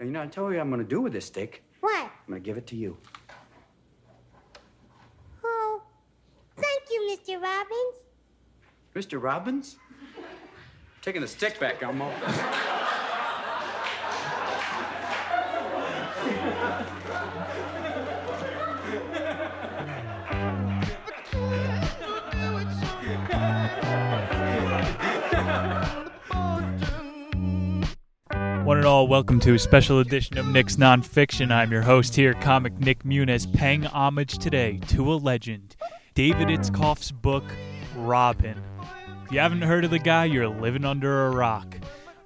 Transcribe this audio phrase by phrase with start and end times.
[0.00, 1.62] You know, I tell you what I'm gonna do with this stick.
[1.80, 2.04] What?
[2.04, 2.96] I'm gonna give it to you.
[5.44, 5.82] Oh,
[6.56, 7.40] thank you, Mr.
[7.40, 7.96] Robbins.
[8.94, 9.22] Mr.
[9.22, 9.76] Robbins?
[11.02, 11.82] Taking the stick back.
[11.82, 11.98] One
[28.80, 31.52] and all, welcome to a special edition of Nick's Nonfiction.
[31.52, 35.76] I'm your host here, comic Nick Muniz, paying homage today to a legend,
[36.14, 37.44] David Itzkoff's book,
[37.94, 38.58] Robin.
[39.26, 41.76] If you haven't heard of the guy, you're living under a rock.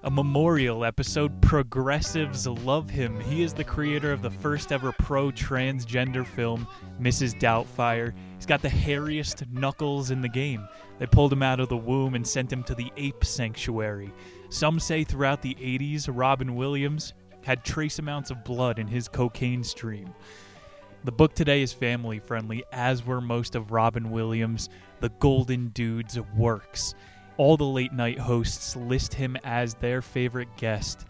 [0.05, 3.19] A memorial episode, progressives love him.
[3.23, 6.69] He is the creator of the first ever pro transgender film,
[7.01, 7.37] Mrs.
[7.41, 8.15] Doubtfire.
[8.45, 10.69] He's got the hairiest knuckles in the game.
[10.99, 14.13] They pulled him out of the womb and sent him to the ape sanctuary.
[14.51, 19.65] Some say throughout the 80s, Robin Williams had trace amounts of blood in his cocaine
[19.65, 20.13] stream.
[21.05, 24.69] The book today is family friendly, as were most of Robin Williams,
[25.01, 26.95] the Golden Dude's works.
[27.39, 31.07] All the late night hosts list him as their favorite guest.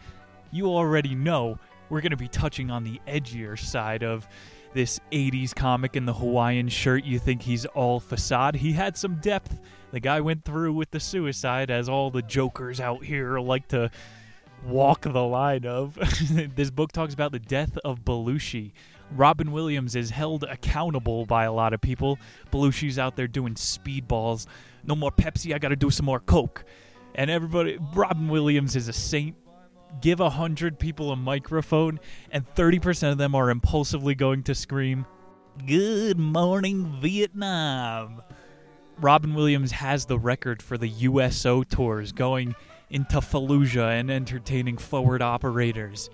[0.52, 4.28] You already know we're going to be touching on the edgier side of
[4.74, 7.04] this 80s comic in the Hawaiian shirt.
[7.04, 8.56] You think he's all facade?
[8.56, 9.58] He had some depth.
[9.92, 13.90] The guy went through with the suicide, as all the jokers out here like to
[14.66, 15.94] walk the line of.
[16.56, 18.72] this book talks about the death of Belushi.
[19.12, 22.18] Robin Williams is held accountable by a lot of people.
[22.50, 24.46] Belushi's out there doing speedballs.
[24.84, 26.64] No more Pepsi, I gotta do some more Coke.
[27.14, 29.36] And everybody, Robin Williams is a saint.
[30.00, 32.00] Give a hundred people a microphone,
[32.30, 35.06] and 30% of them are impulsively going to scream,
[35.66, 38.22] Good morning, Vietnam.
[38.98, 42.54] Robin Williams has the record for the USO tours, going
[42.90, 46.10] into Fallujah and entertaining forward operators.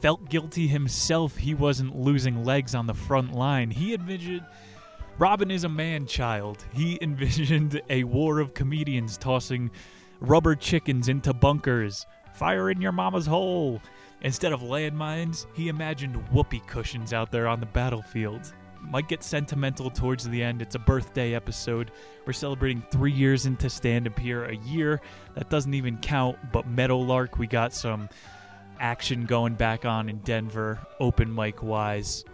[0.00, 3.70] Felt guilty himself he wasn't losing legs on the front line.
[3.70, 4.44] He envisioned
[5.18, 6.64] Robin is a man child.
[6.74, 9.70] He envisioned a war of comedians tossing
[10.20, 12.04] rubber chickens into bunkers.
[12.34, 13.80] Fire in your mama's hole.
[14.20, 18.52] Instead of landmines, he imagined whoopee cushions out there on the battlefield
[18.90, 20.62] might get sentimental towards the end.
[20.62, 21.90] It's a birthday episode.
[22.26, 25.00] We're celebrating three years into stand up here, a year
[25.34, 26.38] that doesn't even count.
[26.52, 28.08] But Meadowlark, we got some
[28.80, 32.24] action going back on in Denver, open mic wise.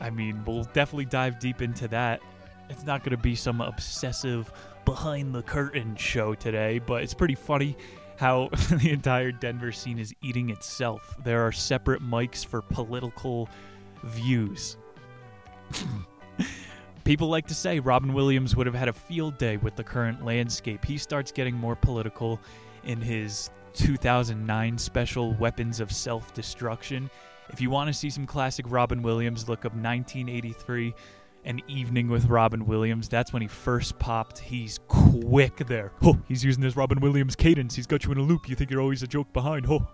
[0.00, 2.20] I mean, we'll definitely dive deep into that.
[2.68, 4.52] It's not going to be some obsessive
[4.84, 7.76] behind the curtain show today, but it's pretty funny
[8.16, 11.16] how the entire Denver scene is eating itself.
[11.24, 13.48] There are separate mics for political
[14.02, 14.76] views.
[17.04, 20.24] People like to say Robin Williams would have had a field day with the current
[20.24, 20.84] landscape.
[20.84, 22.40] He starts getting more political
[22.84, 27.10] in his 2009 special Weapons of Self Destruction.
[27.50, 30.94] If you want to see some classic Robin Williams, look up 1983
[31.44, 33.08] An Evening with Robin Williams.
[33.08, 34.38] That's when he first popped.
[34.38, 35.92] He's quick there.
[36.02, 37.74] Oh, he's using this Robin Williams cadence.
[37.74, 38.48] He's got you in a loop.
[38.48, 39.66] You think you're always a joke behind.
[39.68, 39.86] Oh,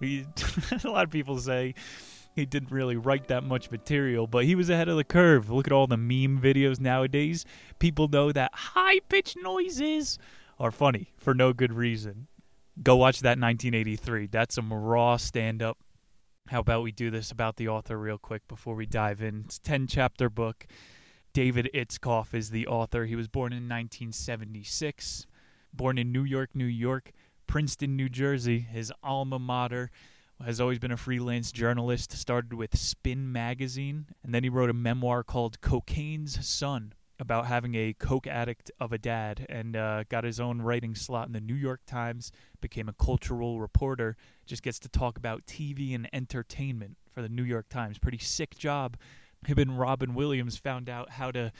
[0.00, 0.26] he,
[0.84, 1.74] a lot of people say
[2.34, 5.50] he didn't really write that much material, but he was ahead of the curve.
[5.50, 7.44] Look at all the meme videos nowadays.
[7.78, 10.18] People know that high pitched noises
[10.58, 12.26] are funny for no good reason.
[12.82, 14.26] Go watch that 1983.
[14.26, 15.78] That's some raw stand up.
[16.48, 19.44] How about we do this about the author real quick before we dive in?
[19.46, 20.66] It's a 10 chapter book.
[21.34, 23.04] David Itzkoff is the author.
[23.04, 25.26] He was born in 1976,
[25.72, 27.12] born in New York, New York,
[27.46, 29.90] Princeton, New Jersey, his alma mater
[30.42, 32.12] has always been a freelance journalist.
[32.12, 37.74] Started with Spin Magazine, and then he wrote a memoir called Cocaine's Son about having
[37.74, 41.40] a coke addict of a dad, and uh, got his own writing slot in the
[41.40, 42.32] New York Times.
[42.60, 44.16] Became a cultural reporter.
[44.46, 47.98] Just gets to talk about TV and entertainment for the New York Times.
[47.98, 48.96] Pretty sick job.
[49.44, 51.52] Him and Robin Williams found out how to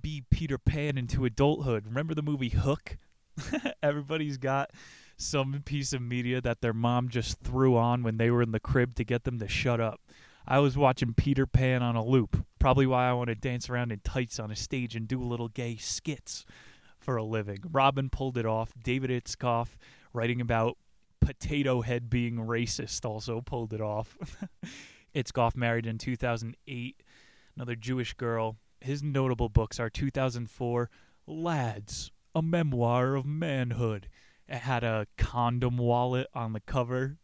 [0.00, 1.86] be Peter Pan into adulthood.
[1.86, 2.96] Remember the movie Hook?
[3.82, 4.70] Everybody's got
[5.16, 8.60] some piece of media that their mom just threw on when they were in the
[8.60, 10.00] crib to get them to shut up.
[10.46, 12.44] I was watching Peter Pan on a loop.
[12.58, 15.48] Probably why I want to dance around in tights on a stage and do little
[15.48, 16.44] gay skits
[16.98, 17.58] for a living.
[17.70, 18.72] Robin pulled it off.
[18.82, 19.76] David Itzkoff,
[20.12, 20.78] writing about
[21.20, 24.16] Potato Head being racist, also pulled it off.
[25.14, 27.02] Itzkoff married in 2008,
[27.56, 28.56] another Jewish girl.
[28.80, 30.90] His notable books are 2004
[31.26, 34.08] Lads, a memoir of manhood.
[34.48, 37.18] It had a condom wallet on the cover.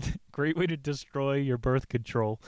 [0.32, 2.40] Great way to destroy your birth control.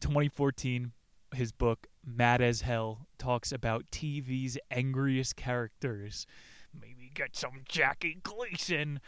[0.00, 0.92] 2014,
[1.34, 6.24] his book, Mad as Hell, talks about TV's angriest characters.
[6.72, 9.00] Maybe get some Jackie Gleason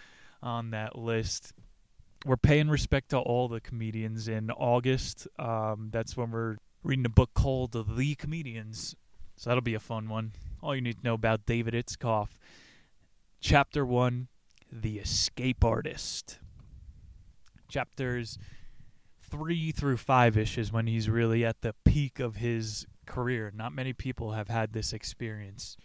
[0.43, 1.53] on that list.
[2.27, 5.29] we're paying respect to all the comedians in August.
[5.39, 8.97] Um, that's when we're reading a book called The Comedians.
[9.37, 10.32] So that'll be a fun one.
[10.62, 12.29] All you need to know about David Itzkoff.
[13.41, 14.29] Chapter 1
[14.73, 16.38] The Escape Artist.
[17.69, 18.38] Chapters
[19.31, 23.53] 3 through 5 ish is when he's really at the peak of his career.
[23.55, 25.77] Not many people have had this experience.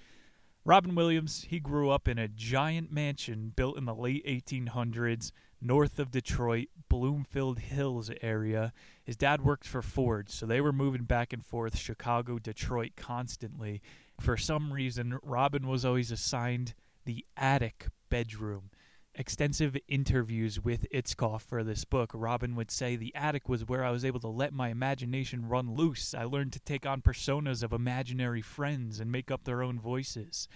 [0.63, 5.31] Robin Williams, he grew up in a giant mansion built in the late 1800s
[5.61, 8.73] north of Detroit, Bloomfield Hills area.
[9.03, 13.81] His dad worked for Ford, so they were moving back and forth Chicago, Detroit constantly.
[14.19, 16.73] For some reason, Robin was always assigned
[17.05, 18.69] the attic bedroom.
[19.17, 23.91] Extensive interviews with Itzkoff for this book, Robin would say the attic was where I
[23.91, 26.13] was able to let my imagination run loose.
[26.13, 30.49] I learned to take on personas of imaginary friends and make up their own voices.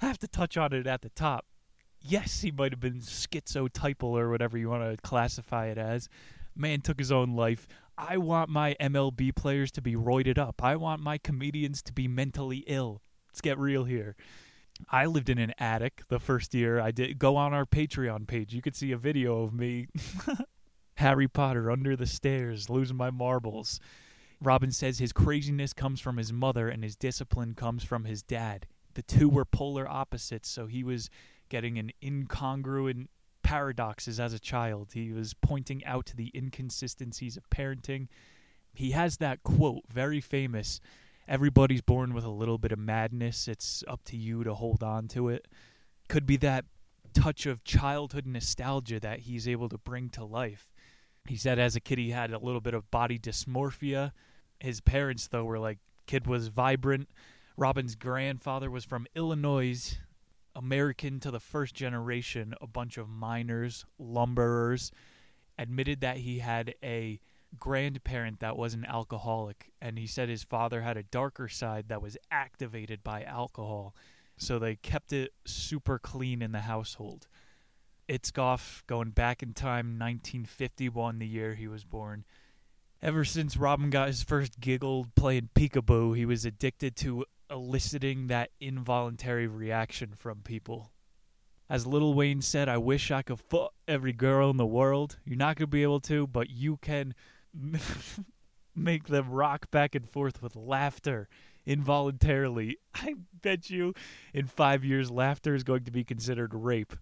[0.00, 1.44] I have to touch on it at the top
[2.02, 6.08] yes, he might have been schizotypal or whatever you want to classify it as.
[6.54, 7.66] Man took his own life.
[7.96, 10.62] I want my MLB players to be roided up.
[10.62, 13.02] I want my comedians to be mentally ill.
[13.28, 14.16] Let's get real here.
[14.90, 17.18] I lived in an attic the first year I did.
[17.18, 18.54] Go on our Patreon page.
[18.54, 19.88] You could see a video of me,
[20.96, 23.78] Harry Potter, under the stairs, losing my marbles.
[24.40, 28.66] Robin says his craziness comes from his mother and his discipline comes from his dad.
[28.94, 31.08] The two were polar opposites, so he was
[31.52, 33.06] getting an incongruent
[33.42, 34.90] paradoxes as a child.
[34.94, 38.08] He was pointing out the inconsistencies of parenting.
[38.74, 40.80] He has that quote, very famous
[41.28, 43.48] everybody's born with a little bit of madness.
[43.48, 45.48] It's up to you to hold on to it.
[46.08, 46.64] Could be that
[47.14, 50.72] touch of childhood nostalgia that he's able to bring to life.
[51.26, 54.12] He said as a kid he had a little bit of body dysmorphia.
[54.60, 57.08] His parents, though, were like, kid was vibrant.
[57.56, 59.98] Robin's grandfather was from Illinois.
[60.54, 64.92] American to the first generation, a bunch of miners, lumberers,
[65.58, 67.20] admitted that he had a
[67.58, 72.02] grandparent that was an alcoholic, and he said his father had a darker side that
[72.02, 73.94] was activated by alcohol.
[74.36, 77.28] So they kept it super clean in the household.
[78.08, 82.24] Itzkoff, going back in time, 1951, the year he was born.
[83.00, 88.50] Ever since Robin got his first giggle playing peekaboo, he was addicted to eliciting that
[88.60, 90.90] involuntary reaction from people.
[91.68, 95.18] As Lil Wayne said, I wish I could fuck every girl in the world.
[95.24, 97.14] You're not going to be able to, but you can
[98.76, 101.28] make them rock back and forth with laughter
[101.64, 102.78] involuntarily.
[102.94, 103.94] I bet you
[104.34, 106.94] in five years, laughter is going to be considered rape.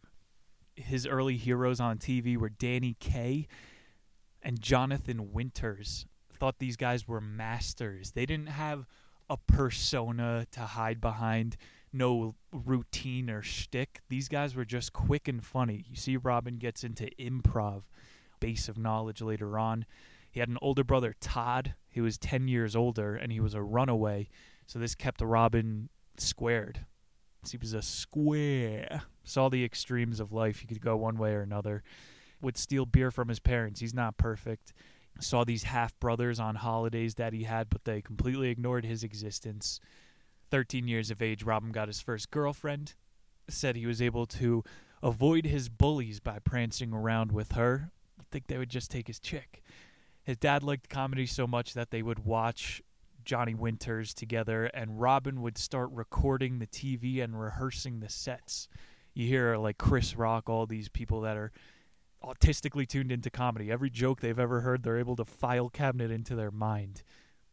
[0.77, 3.49] His early heroes on TV were Danny Kaye
[4.43, 6.07] and Jonathan Winters.
[6.33, 8.13] Thought these guys were masters.
[8.13, 8.87] They didn't have
[9.31, 11.57] a persona to hide behind,
[11.93, 14.01] no routine or shtick.
[14.09, 15.87] These guys were just quick and funny.
[15.89, 17.85] You see, Robin gets into improv,
[18.41, 19.87] base of knowledge later on.
[20.31, 21.75] He had an older brother, Todd.
[21.89, 24.29] He was 10 years older, and he was a runaway.
[24.67, 25.89] So this kept Robin
[26.19, 26.87] squared.
[27.49, 29.03] He was a square.
[29.25, 30.61] Saw the extremes of life.
[30.61, 31.83] He could go one way or another.
[32.43, 33.81] Would steal beer from his parents.
[33.81, 34.73] He's not perfect
[35.21, 39.81] saw these half brothers on holidays that he had, but they completely ignored his existence.
[40.51, 42.95] 13 years of age, Robin got his first girlfriend.
[43.49, 44.63] Said he was able to
[45.03, 47.91] avoid his bullies by prancing around with her.
[48.19, 49.63] I think they would just take his chick.
[50.23, 52.83] His dad liked comedy so much that they would watch
[53.25, 58.69] Johnny Winters together, and Robin would start recording the TV and rehearsing the sets.
[59.15, 61.53] You hear like Chris Rock, all these people that are
[62.25, 63.71] autistically tuned into comedy.
[63.71, 67.03] Every joke they've ever heard, they're able to file cabinet into their mind.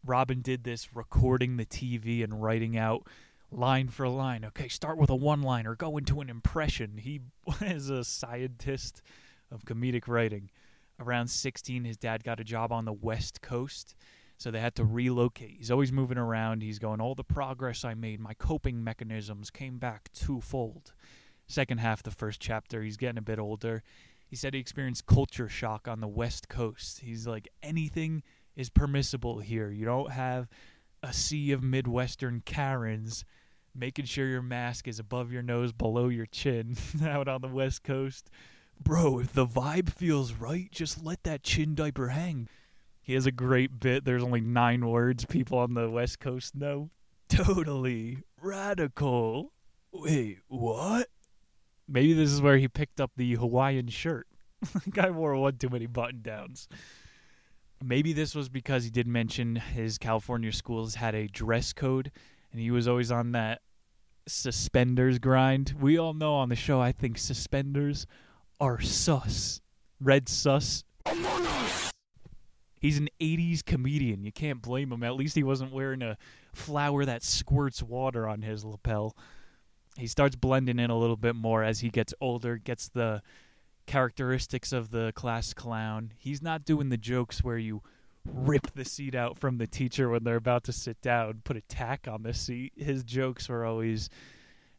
[0.05, 3.07] Robin did this recording the TV and writing out
[3.51, 4.45] line for line.
[4.45, 6.97] Okay, start with a one liner, go into an impression.
[6.97, 7.21] He
[7.61, 9.01] is a scientist
[9.51, 10.49] of comedic writing.
[10.99, 13.95] Around 16, his dad got a job on the West Coast,
[14.37, 15.55] so they had to relocate.
[15.57, 16.63] He's always moving around.
[16.63, 20.93] He's going, All the progress I made, my coping mechanisms came back twofold.
[21.45, 23.83] Second half, the first chapter, he's getting a bit older
[24.27, 26.99] he said he experienced culture shock on the West Coast.
[26.99, 28.23] He's like, anything
[28.55, 29.71] is permissible here.
[29.71, 30.47] You don't have
[31.01, 33.23] a sea of Midwestern Karens
[33.73, 37.83] making sure your mask is above your nose, below your chin out on the West
[37.83, 38.29] Coast.
[38.81, 42.47] Bro, if the vibe feels right, just let that chin diaper hang.
[43.01, 44.03] He has a great bit.
[44.03, 46.89] There's only nine words people on the West Coast know.
[47.29, 49.53] Totally radical.
[49.91, 51.07] Wait, what?
[51.87, 54.27] Maybe this is where he picked up the Hawaiian shirt.
[54.89, 56.67] Guy wore one too many button downs.
[57.83, 62.11] Maybe this was because he did mention his California schools had a dress code,
[62.51, 63.61] and he was always on that
[64.27, 65.75] suspenders grind.
[65.79, 68.07] We all know on the show, I think suspenders
[68.59, 69.61] are sus.
[69.99, 70.83] Red Sus.
[72.79, 74.23] He's an 80s comedian.
[74.23, 75.03] You can't blame him.
[75.03, 76.17] At least he wasn't wearing a
[76.53, 79.15] flower that squirts water on his lapel.
[79.97, 83.21] He starts blending in a little bit more as he gets older, gets the
[83.87, 86.13] characteristics of the class clown.
[86.17, 87.81] He's not doing the jokes where you
[88.25, 91.61] rip the seat out from the teacher when they're about to sit down, put a
[91.61, 92.73] tack on the seat.
[92.75, 94.09] His jokes were always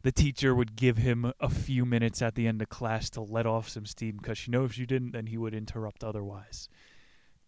[0.02, 3.46] the teacher would give him a few minutes at the end of class to let
[3.46, 6.68] off some steam because she knows if you didn't, then he would interrupt otherwise.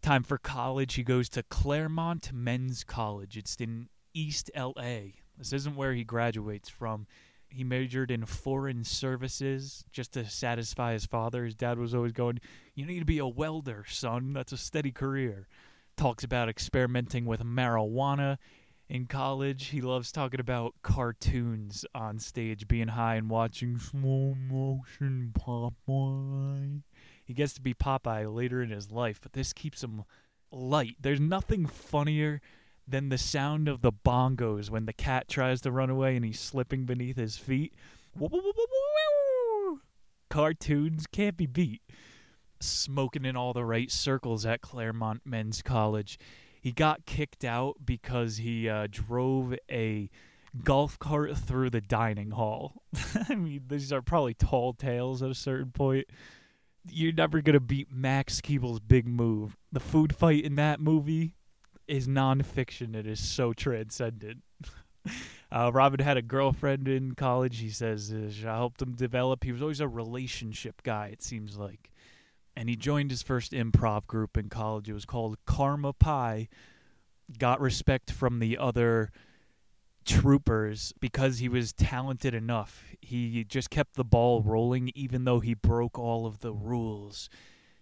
[0.02, 0.94] Time for college.
[0.94, 3.36] He goes to Claremont Men's College.
[3.36, 5.12] It's in East LA.
[5.38, 7.06] This isn't where he graduates from.
[7.50, 11.44] He majored in foreign services just to satisfy his father.
[11.44, 12.40] His dad was always going,
[12.74, 14.32] You need to be a welder, son.
[14.32, 15.48] That's a steady career.
[15.96, 18.38] Talks about experimenting with marijuana
[18.88, 19.66] in college.
[19.66, 26.82] He loves talking about cartoons on stage, being high and watching slow motion Popeye.
[27.24, 30.04] He gets to be Popeye later in his life, but this keeps him
[30.50, 30.96] light.
[31.00, 32.40] There's nothing funnier
[32.86, 36.40] than the sound of the bongos when the cat tries to run away and he's
[36.40, 37.72] slipping beneath his feet.
[40.28, 41.82] Cartoons can't be beat.
[42.60, 46.18] Smoking in all the right circles at Claremont Men's College.
[46.60, 50.10] He got kicked out because he uh, drove a
[50.64, 52.82] golf cart through the dining hall.
[53.28, 56.06] I mean, these are probably tall tales at a certain point.
[56.88, 59.56] You're never going to beat Max Keeble's big move.
[59.72, 61.34] The food fight in that movie
[61.90, 62.94] is nonfiction.
[62.94, 64.42] It is so transcendent.
[65.52, 67.58] uh, Robin had a girlfriend in college.
[67.58, 69.44] He says I helped him develop.
[69.44, 71.90] He was always a relationship guy, it seems like
[72.56, 74.88] and he joined his first improv group in college.
[74.88, 76.48] It was called Karma Pie.
[77.38, 79.12] Got respect from the other
[80.04, 82.84] troopers because he was talented enough.
[83.00, 87.30] He just kept the ball rolling even though he broke all of the rules.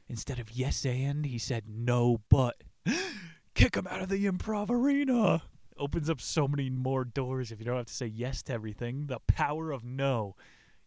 [0.07, 2.63] Instead of yes and, he said no but.
[3.59, 5.43] Kick him out of the improv arena.
[5.77, 9.09] Opens up so many more doors if you don't have to say yes to everything.
[9.09, 10.37] The power of no.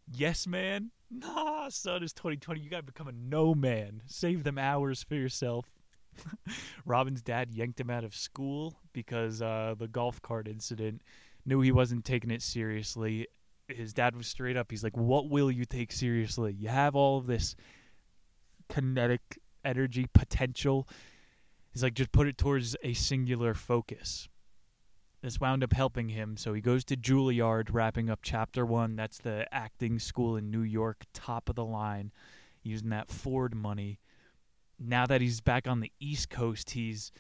[0.09, 2.61] Yes, man, Nah, son, it's 2020.
[2.61, 4.01] You got to become a no man.
[4.05, 5.69] Save them hours for yourself.
[6.85, 11.01] Robin's dad yanked him out of school because uh, the golf cart incident
[11.45, 13.27] knew he wasn't taking it seriously.
[13.67, 14.71] His dad was straight up.
[14.71, 16.55] He's like, What will you take seriously?
[16.57, 17.57] You have all of this
[18.69, 20.87] kinetic energy potential.
[21.71, 24.27] He's like, Just put it towards a singular focus.
[25.21, 28.95] This wound up helping him, so he goes to Juilliard, wrapping up chapter one.
[28.95, 32.11] That's the acting school in New York, top of the line,
[32.63, 33.99] using that Ford money.
[34.79, 37.11] Now that he's back on the East Coast, he's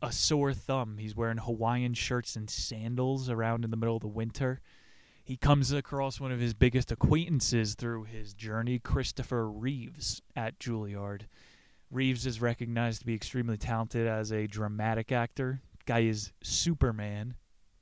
[0.00, 0.98] a sore thumb.
[0.98, 4.60] He's wearing Hawaiian shirts and sandals around in the middle of the winter.
[5.24, 11.22] He comes across one of his biggest acquaintances through his journey, Christopher Reeves at Juilliard.
[11.90, 17.34] Reeves is recognized to be extremely talented as a dramatic actor guy is Superman.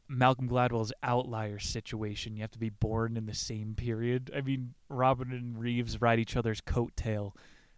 [0.09, 2.37] Malcolm Gladwell's outlier situation.
[2.37, 4.31] You have to be born in the same period.
[4.35, 7.33] I mean, Robin and Reeves ride each other's coattail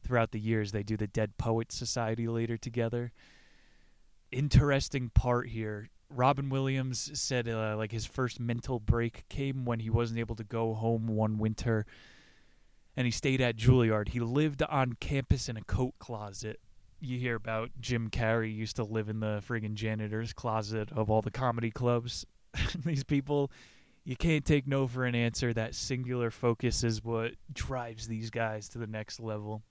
[0.05, 0.71] throughout the years.
[0.71, 3.11] They do the Dead Poets Society later together.
[4.31, 5.89] Interesting part here.
[6.11, 10.45] Robin Williams said uh, like his first mental break came when he wasn't able to
[10.45, 11.87] go home one winter
[12.99, 14.09] and he stayed at Juilliard.
[14.09, 16.59] He lived on campus in a coat closet
[17.01, 21.23] you hear about Jim Carrey used to live in the friggin' janitor's closet of all
[21.23, 22.27] the comedy clubs.
[22.85, 23.51] These people,
[24.05, 25.53] you can't take no for an answer.
[25.53, 29.63] That singular focus is what drives these guys to the next level.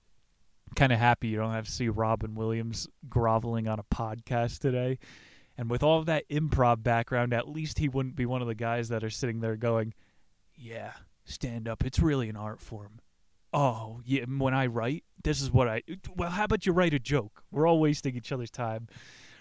[0.76, 4.98] Kind of happy you don't have to see Robin Williams groveling on a podcast today.
[5.56, 8.90] And with all that improv background, at least he wouldn't be one of the guys
[8.90, 9.92] that are sitting there going,
[10.54, 10.92] Yeah,
[11.24, 11.84] stand up.
[11.84, 13.00] It's really an art form
[13.52, 15.82] oh yeah when i write this is what i
[16.16, 17.42] well how about you write a joke?
[17.50, 18.88] We're all wasting each other's time.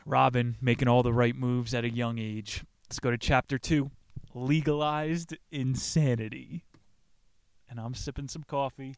[0.06, 2.64] Robin making all the right moves at a young age.
[2.88, 3.92] Let's go to chapter two
[4.34, 6.64] legalized insanity.
[7.70, 8.96] And i'm sipping some coffee.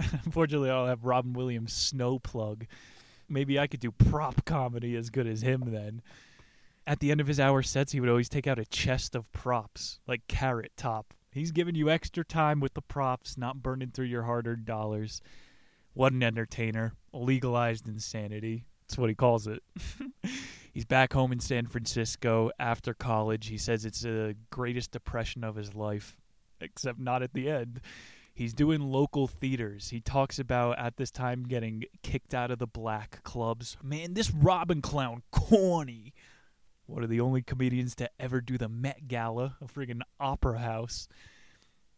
[0.24, 2.66] Unfortunately i don't have robin williams snow plug.
[3.28, 6.02] Maybe i could do prop comedy as good as him then.
[6.86, 9.30] At the end of his hour sets he would always take out a chest of
[9.32, 14.06] props like carrot top He's giving you extra time with the props, not burning through
[14.06, 15.22] your hard earned dollars.
[15.94, 16.94] What an entertainer.
[17.12, 18.66] Legalized insanity.
[18.86, 19.62] That's what he calls it.
[20.72, 23.48] He's back home in San Francisco after college.
[23.48, 26.16] He says it's the greatest depression of his life,
[26.60, 27.80] except not at the end.
[28.32, 29.90] He's doing local theaters.
[29.90, 33.76] He talks about at this time getting kicked out of the black clubs.
[33.82, 36.14] Man, this Robin clown corny.
[36.90, 41.06] One of the only comedians to ever do the Met Gala, a friggin' opera house.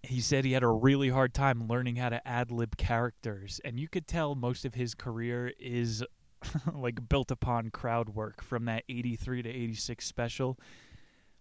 [0.03, 3.81] he said he had a really hard time learning how to ad lib characters, and
[3.81, 6.05] you could tell most of his career is
[6.75, 10.59] like built upon crowd work from that 83 to 86 special.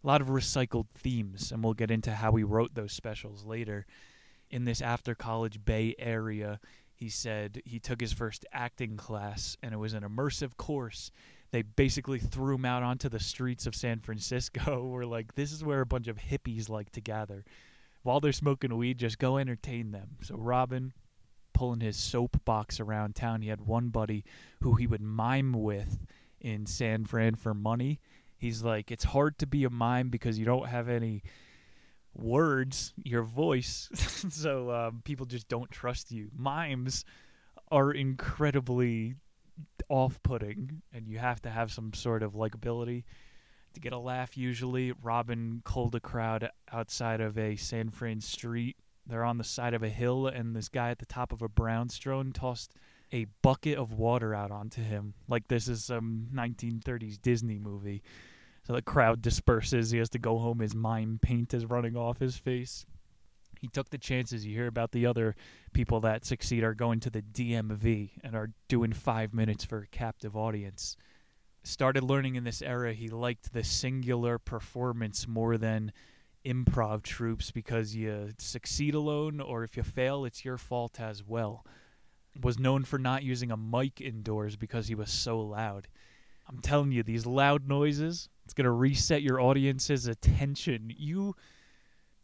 [0.02, 3.86] A lot of recycled themes, and we'll get into how he wrote those specials later.
[4.50, 6.62] In this after college Bay Area,
[6.94, 11.12] he said he took his first acting class, and it was an immersive course.
[11.52, 14.86] They basically threw him out onto the streets of San Francisco.
[14.92, 17.44] We're like, this is where a bunch of hippies like to gather
[18.04, 20.18] while they're smoking weed, just go entertain them.
[20.22, 20.94] So Robin
[21.54, 23.42] pulling his soapbox around town.
[23.42, 24.24] He had one buddy
[24.62, 26.06] who he would mime with
[26.40, 28.00] in San Fran for money.
[28.38, 31.22] He's like, it's hard to be a mime because you don't have any
[32.16, 33.90] words, your voice,
[34.30, 36.30] so um, people just don't trust you.
[36.36, 37.06] Mimes
[37.70, 39.16] are incredibly
[39.92, 43.04] off-putting, and you have to have some sort of likability
[43.74, 44.94] to get a laugh usually.
[45.04, 48.78] Robin culled a crowd outside of a San Fran street.
[49.06, 51.50] They're on the side of a hill, and this guy at the top of a
[51.50, 52.74] brownstone tossed
[53.12, 58.02] a bucket of water out onto him, like this is some 1930s Disney movie.
[58.64, 59.92] So the crowd disperses.
[59.92, 60.60] He has to go home.
[60.60, 62.86] His mime paint is running off his face.
[63.62, 64.46] He took the chances.
[64.46, 65.36] You hear about the other
[65.72, 69.88] people that succeed are going to the DMV and are doing five minutes for a
[69.88, 70.98] captive audience.
[71.64, 75.92] Started learning in this era he liked the singular performance more than
[76.44, 81.64] improv troops because you succeed alone or if you fail it's your fault as well.
[82.42, 85.88] Was known for not using a mic indoors because he was so loud.
[86.50, 90.92] I'm telling you these loud noises it's going to reset your audience's attention.
[90.98, 91.36] You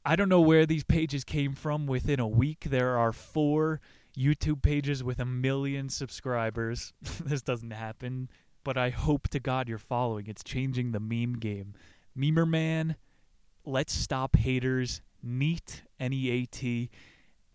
[0.08, 3.80] i don't know where these pages came from within a week there are four
[4.18, 8.28] youtube pages with a million subscribers this doesn't happen
[8.68, 10.28] but I hope to God you're following.
[10.28, 11.74] It's changing the meme game.
[12.20, 12.98] Memer Man,
[13.64, 16.90] Let's Stop Haters, Neat, N E A T,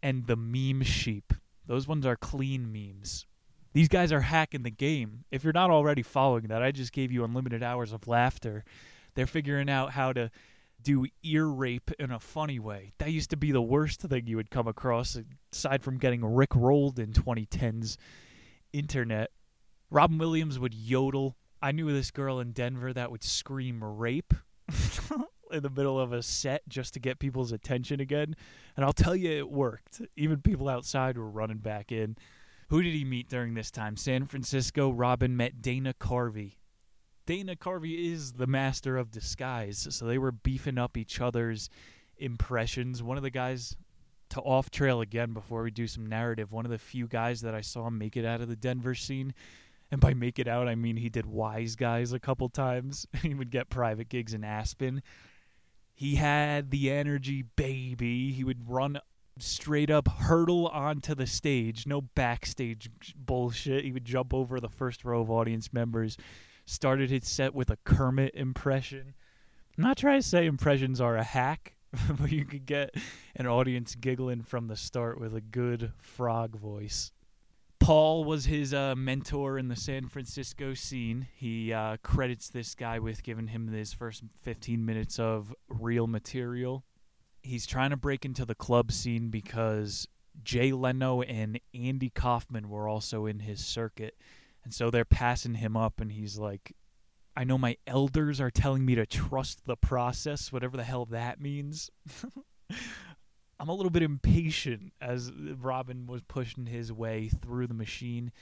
[0.03, 1.35] and the Meme Sheep.
[1.67, 3.27] Those ones are clean memes.
[3.75, 5.25] These guys are hacking the game.
[5.31, 8.65] If you're not already following that, I just gave you unlimited hours of laughter.
[9.15, 10.31] They're figuring out how to
[10.83, 12.93] do ear rape in a funny way.
[12.99, 15.19] That used to be the worst thing you would come across,
[15.53, 17.99] aside from getting Rick rolled in 2010's
[18.73, 19.31] internet.
[19.91, 21.37] Robin Williams would yodel.
[21.61, 24.35] I knew this girl in Denver that would scream rape
[25.53, 28.35] in the middle of a set just to get people's attention again.
[28.77, 30.01] And I'll tell you, it worked.
[30.17, 32.17] Even people outside were running back in.
[32.71, 33.97] Who did he meet during this time?
[33.97, 36.57] San Francisco, Robin met Dana Carvey.
[37.27, 41.71] Dana Carvey is the master of disguise, so they were beefing up each other's
[42.19, 43.03] impressions.
[43.03, 43.77] One of the guys
[44.31, 46.53] to off trail again before we do some narrative.
[46.53, 49.35] One of the few guys that I saw make it out of the Denver scene
[49.93, 53.07] and by make it out, I mean he did Wise Guys a couple times.
[53.23, 55.03] he would get private gigs in Aspen.
[55.95, 58.33] He had the energy, baby.
[58.33, 58.99] He would run
[59.39, 61.87] straight up, hurdle onto the stage.
[61.87, 63.85] No backstage bullshit.
[63.85, 66.17] He would jump over the first row of audience members.
[66.73, 69.13] Started his set with a Kermit impression.
[69.77, 71.77] I'm not trying to say impressions are a hack,
[72.19, 72.95] but you could get
[73.37, 77.13] an audience giggling from the start with a good frog voice.
[77.79, 81.29] Paul was his uh, mentor in the San Francisco scene.
[81.35, 86.85] He uh, credits this guy with giving him his first 15 minutes of real material.
[87.43, 90.09] He's trying to break into the club scene because
[90.43, 94.17] Jay Leno and Andy Kaufman were also in his circuit.
[94.65, 96.75] And so they're passing him up, and he's like,
[97.37, 101.41] I know my elders are telling me to trust the process, whatever the hell that
[101.41, 101.91] means.
[103.59, 108.33] I'm a little bit impatient as Robin was pushing his way through the machine.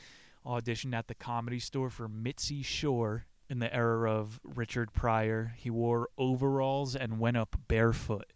[0.46, 5.52] Auditioned at the comedy store for Mitzi Shore in the era of Richard Pryor.
[5.56, 8.33] He wore overalls and went up barefoot.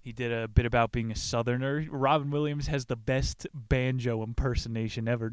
[0.00, 1.84] He did a bit about being a southerner.
[1.90, 5.30] Robin Williams has the best banjo impersonation ever.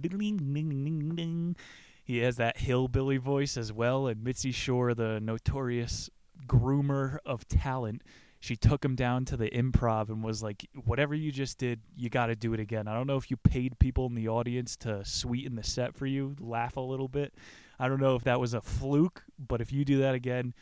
[2.05, 6.09] He has that hillbilly voice as well, and Mitzi Shore, the notorious
[6.45, 8.03] groomer of talent,
[8.39, 12.09] she took him down to the improv and was like, "Whatever you just did, you
[12.09, 14.75] got to do it again." I don't know if you paid people in the audience
[14.77, 17.33] to sweeten the set for you, laugh a little bit.
[17.79, 20.53] I don't know if that was a fluke, but if you do that again,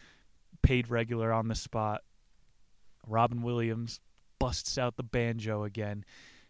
[0.62, 2.04] paid regular on the spot.
[3.06, 4.00] Robin Williams
[4.40, 6.06] busts out the banjo again,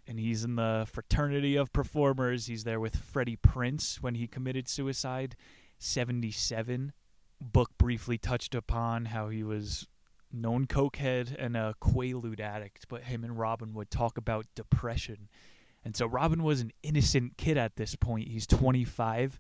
[0.08, 2.48] and he's in the fraternity of performers.
[2.48, 5.36] He's there with Freddie Prinze when he committed suicide,
[5.80, 6.94] 77.
[7.42, 9.88] Book briefly touched upon how he was
[10.32, 15.30] known cokehead and a quaalude addict, but him and Robin would talk about depression.
[15.86, 18.30] And so Robin was an innocent kid at this point.
[18.30, 19.40] He's 25.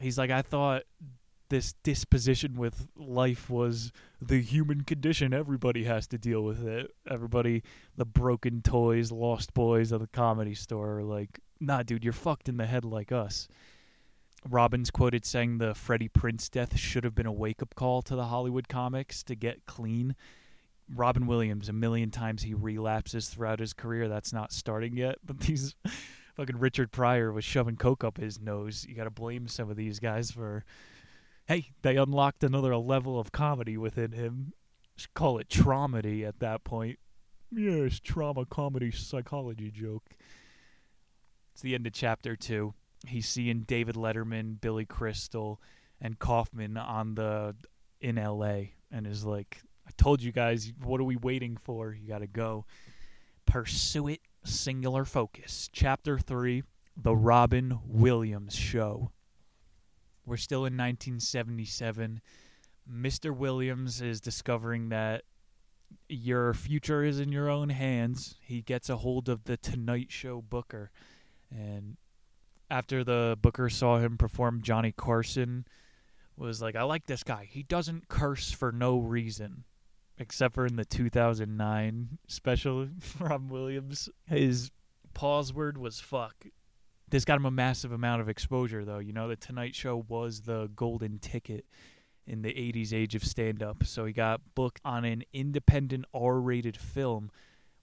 [0.00, 0.82] He's like, I thought
[1.52, 5.34] this disposition with life was the human condition.
[5.34, 6.90] Everybody has to deal with it.
[7.06, 7.62] Everybody,
[7.94, 12.48] the broken toys, lost boys of the comedy store are like, nah, dude, you're fucked
[12.48, 13.48] in the head like us.
[14.48, 18.16] Robbins quoted saying the Freddie Prinze death should have been a wake up call to
[18.16, 20.16] the Hollywood comics to get clean.
[20.94, 24.08] Robin Williams, a million times he relapses throughout his career.
[24.08, 25.74] That's not starting yet, but these
[26.34, 28.86] fucking Richard Pryor was shoving coke up his nose.
[28.88, 30.64] You got to blame some of these guys for.
[31.46, 34.52] Hey, they unlocked another level of comedy within him.
[34.96, 36.98] Just call it traumedy at that point.
[37.50, 40.04] Yes, trauma comedy psychology joke.
[41.52, 42.74] It's the end of chapter two.
[43.06, 45.60] He's seeing David Letterman, Billy Crystal,
[46.00, 47.54] and Kaufman on the
[48.00, 48.74] in L.A.
[48.90, 51.92] and is like, "I told you guys, what are we waiting for?
[51.92, 52.64] You got to go
[53.44, 55.68] pursue it." Singular focus.
[55.72, 56.62] Chapter three:
[56.96, 59.10] The Robin Williams Show.
[60.24, 62.20] We're still in 1977.
[62.90, 63.36] Mr.
[63.36, 65.22] Williams is discovering that
[66.08, 68.36] your future is in your own hands.
[68.40, 70.90] He gets a hold of the Tonight Show booker.
[71.50, 71.96] And
[72.70, 75.66] after the booker saw him perform Johnny Carson,
[76.36, 77.48] was like, I like this guy.
[77.50, 79.64] He doesn't curse for no reason.
[80.18, 84.08] Except for in the 2009 special, Rob Williams.
[84.26, 84.70] His
[85.14, 86.46] pause word was fuck
[87.12, 88.98] this got him a massive amount of exposure though.
[88.98, 91.66] You know the tonight show was the golden ticket
[92.26, 96.76] in the 80s age of stand up so he got booked on an independent r-rated
[96.76, 97.30] film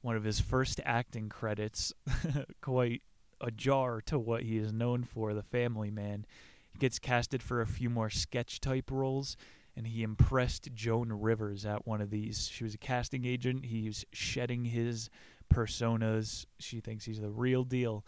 [0.01, 1.93] one of his first acting credits
[2.61, 3.03] quite
[3.39, 6.25] ajar to what he is known for the family man.
[6.71, 9.37] He gets casted for a few more sketch type roles
[9.75, 12.49] and he impressed joan rivers at one of these.
[12.51, 13.65] She was a casting agent.
[13.65, 15.11] He's shedding his
[15.53, 16.47] personas.
[16.57, 18.03] She thinks he's the real deal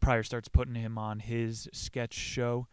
[0.00, 2.66] Pryor starts putting him on his sketch show.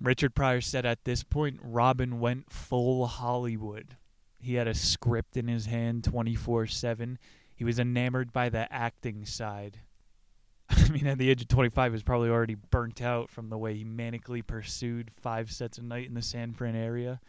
[0.00, 3.96] Richard Pryor said at this point, Robin went full Hollywood.
[4.38, 7.18] He had a script in his hand 24 7.
[7.54, 9.80] He was enamored by the acting side.
[10.68, 13.58] I mean, at the age of 25, he was probably already burnt out from the
[13.58, 17.20] way he manically pursued five sets a night in the San Fran area.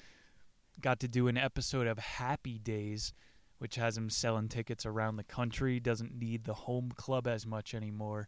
[0.82, 3.14] Got to do an episode of Happy Days,
[3.58, 5.80] which has him selling tickets around the country.
[5.80, 8.28] Doesn't need the home club as much anymore.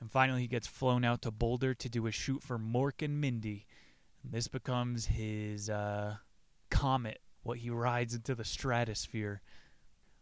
[0.00, 3.20] And finally, he gets flown out to Boulder to do a shoot for Mork and
[3.20, 3.66] Mindy.
[4.22, 6.16] And this becomes his uh,
[6.70, 9.42] comet, what he rides into the stratosphere.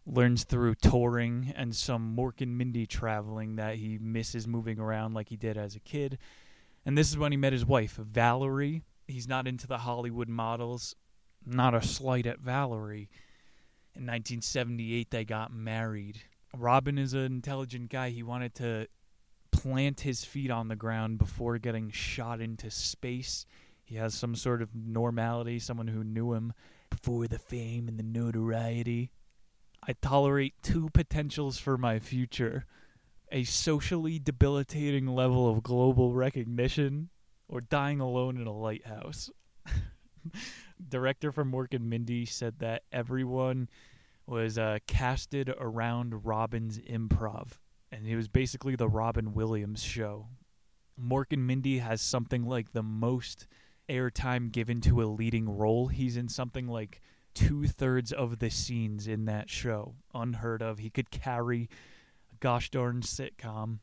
[0.05, 5.29] Learns through touring and some Mork and Mindy traveling that he misses moving around like
[5.29, 6.19] he did as a kid.
[6.85, 8.83] And this is when he met his wife, Valerie.
[9.07, 10.97] He's not into the Hollywood models.
[11.45, 13.11] Not a slight at Valerie.
[13.95, 16.23] In 1978, they got married.
[16.57, 18.11] Robin is an intelligent guy.
[18.11, 18.87] He wanted to
[19.59, 23.44] plant his feet on the ground before getting shot into space.
[23.85, 26.53] He has some sort of normality, someone who knew him
[26.90, 29.11] before the fame and the notoriety.
[29.83, 32.66] I tolerate two potentials for my future
[33.31, 37.11] a socially debilitating level of global recognition
[37.47, 39.29] or dying alone in a lighthouse.
[40.88, 43.68] Director from Mork and Mindy said that everyone
[44.25, 47.59] was uh, casted around Robin's improv
[47.98, 50.28] and it was basically the Robin Williams show.
[51.00, 53.48] Mork and Mindy has something like the most
[53.88, 55.88] airtime given to a leading role.
[55.88, 57.00] He's in something like
[57.34, 59.96] two thirds of the scenes in that show.
[60.14, 60.78] Unheard of.
[60.78, 61.68] He could carry
[62.32, 63.78] a gosh darn sitcom.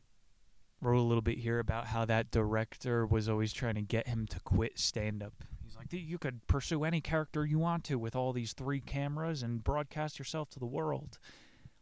[0.80, 4.26] Wrote a little bit here about how that director was always trying to get him
[4.28, 5.44] to quit stand up.
[5.62, 9.42] He's like, you could pursue any character you want to with all these three cameras
[9.42, 11.18] and broadcast yourself to the world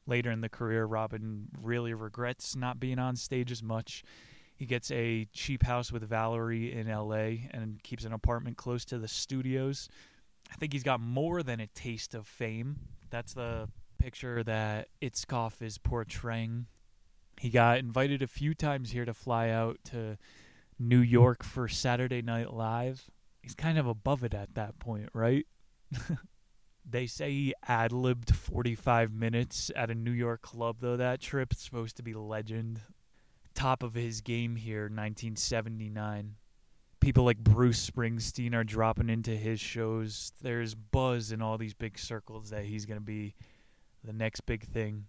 [0.06, 4.02] later in the career, Robin really regrets not being on stage as much.
[4.56, 8.98] He gets a cheap house with Valerie in LA and keeps an apartment close to
[8.98, 9.88] the studios.
[10.52, 12.76] I think he's got more than a taste of fame.
[13.10, 16.66] That's the picture that Itzkoff is portraying.
[17.40, 20.18] He got invited a few times here to fly out to
[20.78, 23.10] New York for Saturday Night Live.
[23.42, 25.46] He's kind of above it at that point, right?
[26.88, 31.52] They say he ad libbed 45 minutes at a New York club, though that trip.
[31.52, 32.80] is supposed to be legend.
[33.54, 36.36] Top of his game here, 1979.
[37.00, 40.32] People like Bruce Springsteen are dropping into his shows.
[40.40, 43.34] There's buzz in all these big circles that he's going to be
[44.02, 45.06] the next big thing.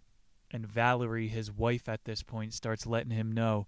[0.52, 3.68] And Valerie, his wife at this point, starts letting him know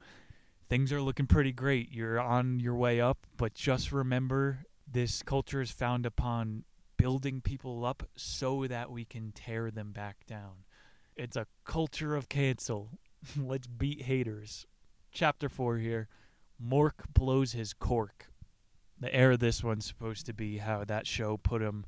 [0.70, 1.92] things are looking pretty great.
[1.92, 6.64] You're on your way up, but just remember this culture is found upon
[6.98, 10.66] building people up so that we can tear them back down.
[11.16, 12.92] It's a culture of cancel.
[13.38, 14.68] Let's beat haters.
[15.12, 16.10] Chapter 4 here.
[16.64, 18.28] Mork blows his cork.
[19.00, 21.86] The air of this one's supposed to be how that show put him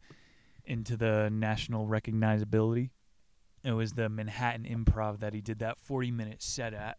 [0.63, 2.91] into the national recognizability.
[3.63, 6.97] It was the Manhattan Improv that he did that 40 minute set at.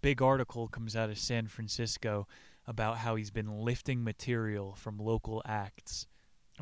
[0.00, 2.28] Big article comes out of San Francisco
[2.66, 6.06] about how he's been lifting material from local acts.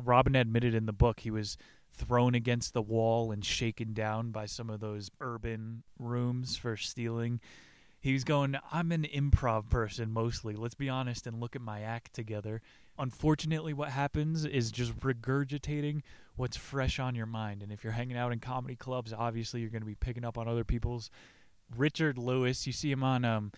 [0.03, 1.57] Robin admitted in the book he was
[1.93, 7.39] thrown against the wall and shaken down by some of those urban rooms for stealing.
[7.99, 10.55] He was going, I'm an improv person mostly.
[10.55, 12.61] Let's be honest and look at my act together.
[12.99, 16.01] Unfortunately, what happens is just regurgitating
[16.35, 17.63] what's fresh on your mind.
[17.63, 20.37] And if you're hanging out in comedy clubs, obviously you're going to be picking up
[20.37, 21.09] on other people's.
[21.75, 23.51] Richard Lewis, you see him on um,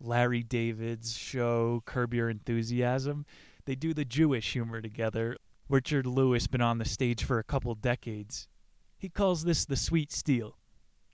[0.00, 3.26] Larry David's show, Curb Your Enthusiasm.
[3.64, 5.36] They do the Jewish humor together.
[5.70, 8.48] Richard Lewis been on the stage for a couple decades.
[8.98, 10.58] He calls this the sweet steal.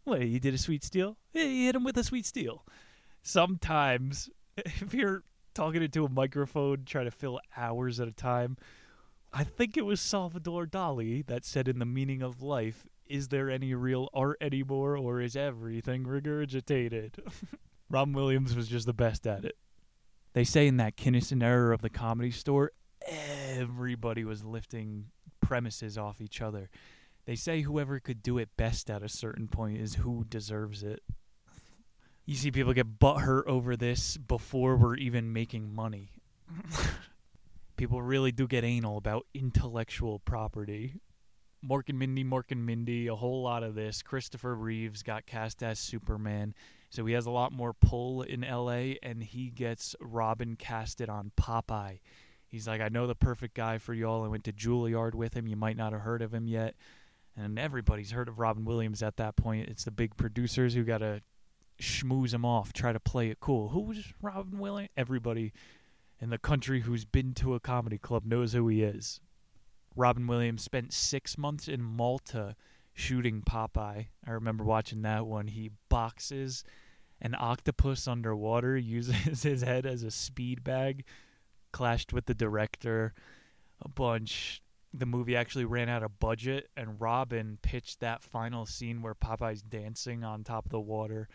[0.05, 1.19] What, he did a sweet steal?
[1.31, 2.65] He hit him with a sweet steal.
[3.23, 8.57] Sometimes, if you're talking into a microphone, trying to fill hours at a time,
[9.31, 13.51] I think it was Salvador Dali that said in The Meaning of Life, is there
[13.51, 17.19] any real art anymore, or is everything regurgitated?
[17.91, 19.59] Robin Williams was just the best at it.
[20.33, 22.73] They say in that Kinison era of the comedy store,
[23.07, 25.07] everybody was lifting
[25.41, 26.71] premises off each other.
[27.27, 31.03] They say whoever could do it best at a certain point is who deserves it.
[32.25, 36.11] You see people get butthurt over this before we're even making money.
[37.77, 41.01] people really do get anal about intellectual property.
[41.65, 44.03] Mork and Mindy, Mork and Mindy, a whole lot of this.
[44.03, 46.55] Christopher Reeves got cast as Superman,
[46.91, 51.33] so he has a lot more pull in LA, and he gets Robin casted on
[51.37, 51.99] Popeye.
[52.49, 54.25] He's like, I know the perfect guy for y'all.
[54.25, 55.47] I went to Juilliard with him.
[55.47, 56.75] You might not have heard of him yet.
[57.37, 59.69] And everybody's heard of Robin Williams at that point.
[59.69, 61.23] It's the big producers who got to
[61.81, 63.69] schmooze him off, try to play it cool.
[63.69, 64.91] Who's Robin Williams?
[64.97, 65.53] Everybody
[66.21, 69.21] in the country who's been to a comedy club knows who he is.
[69.95, 72.57] Robin Williams spent six months in Malta
[72.95, 74.07] shooting Popeye.
[74.27, 75.49] I remember watching that one.
[75.49, 76.65] He boxes
[77.21, 81.05] an octopus underwater, uses his head as a speed bag
[81.77, 83.13] clashed with the director
[83.83, 84.63] a bunch.
[84.95, 89.61] The movie actually ran out of budget, and Robin pitched that final scene where Popeye's
[89.61, 91.29] dancing on top of the water.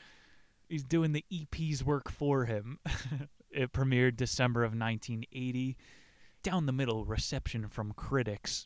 [0.68, 2.80] He's doing the EP's work for him.
[3.52, 5.78] it premiered December of 1980.
[6.42, 8.66] Down the middle reception from critics.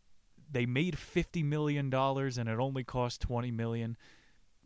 [0.49, 3.97] They made $50 million and it only cost 20 million.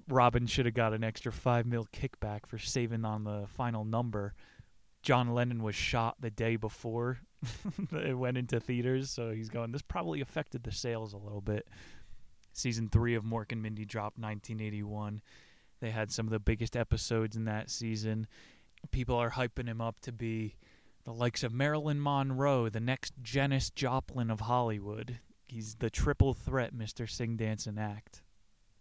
[0.08, 4.36] Robin should have got an extra 5 mil kickback for saving on the final number.
[5.10, 7.18] John Lennon was shot the day before
[7.94, 9.72] it went into theaters, so he's going.
[9.72, 11.68] This probably affected the sales a little bit.
[12.54, 15.24] Season three of Mork and Mindy dropped 1981.
[15.80, 18.28] They had some of the biggest episodes in that season.
[18.92, 20.58] People are hyping him up to be
[21.06, 25.18] the likes of Marilyn Monroe, the next Janis Joplin of Hollywood.
[25.48, 27.10] He's the triple threat, Mr.
[27.10, 28.22] Sing, Dance, and Act.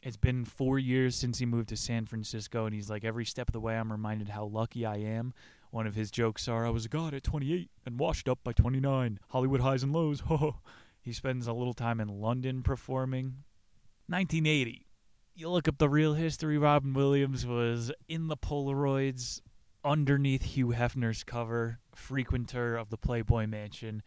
[0.03, 3.49] It's been four years since he moved to San Francisco, and he's like, every step
[3.49, 5.33] of the way, I'm reminded how lucky I am
[5.71, 8.53] one of his jokes are, I was a god at 28 and washed up by
[8.53, 9.19] 29.
[9.29, 10.21] Hollywood highs and lows.
[10.27, 10.57] Ho
[11.09, 13.45] he spends a little time in London performing.
[14.09, 14.85] 1980.
[15.35, 16.59] You look up the real history.
[16.59, 19.41] Robin Williams was in the Polaroids
[19.83, 24.03] underneath Hugh Hefner's cover, frequenter of the Playboy Mansion.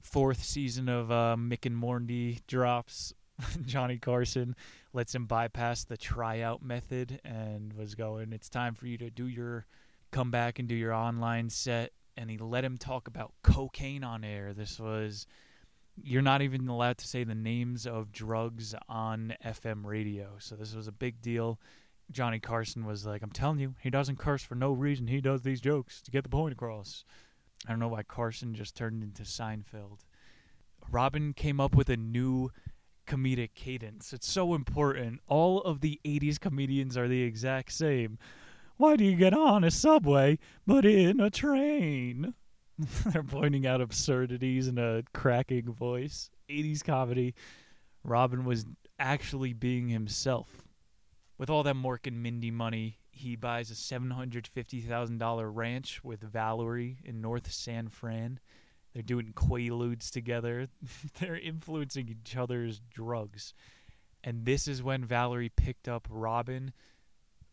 [0.00, 3.14] Fourth season of uh, Mick and Morty drops.
[3.66, 4.54] Johnny Carson
[4.92, 9.26] lets him bypass the tryout method and was going, It's time for you to do
[9.26, 9.66] your
[10.14, 14.22] come back and do your online set and he let him talk about cocaine on
[14.22, 14.52] air.
[14.52, 15.26] This was
[16.00, 20.36] you're not even allowed to say the names of drugs on FM radio.
[20.38, 21.60] So this was a big deal.
[22.12, 25.08] Johnny Carson was like, I'm telling you, he doesn't curse for no reason.
[25.08, 27.04] He does these jokes to get the point across.
[27.66, 30.00] I don't know why Carson just turned into Seinfeld.
[30.90, 32.50] Robin came up with a new
[33.06, 34.12] comedic cadence.
[34.12, 35.20] It's so important.
[35.26, 38.18] All of the 80s comedians are the exact same.
[38.76, 42.34] Why do you get on a subway but in a train?
[43.06, 46.30] They're pointing out absurdities in a cracking voice.
[46.50, 47.34] 80s comedy.
[48.02, 48.66] Robin was
[48.98, 50.48] actually being himself.
[51.38, 57.20] With all that Mork and Mindy money, he buys a $750,000 ranch with Valerie in
[57.20, 58.40] North San Fran.
[58.92, 60.68] They're doing quaaludes together.
[61.20, 63.54] They're influencing each other's drugs.
[64.22, 66.72] And this is when Valerie picked up Robin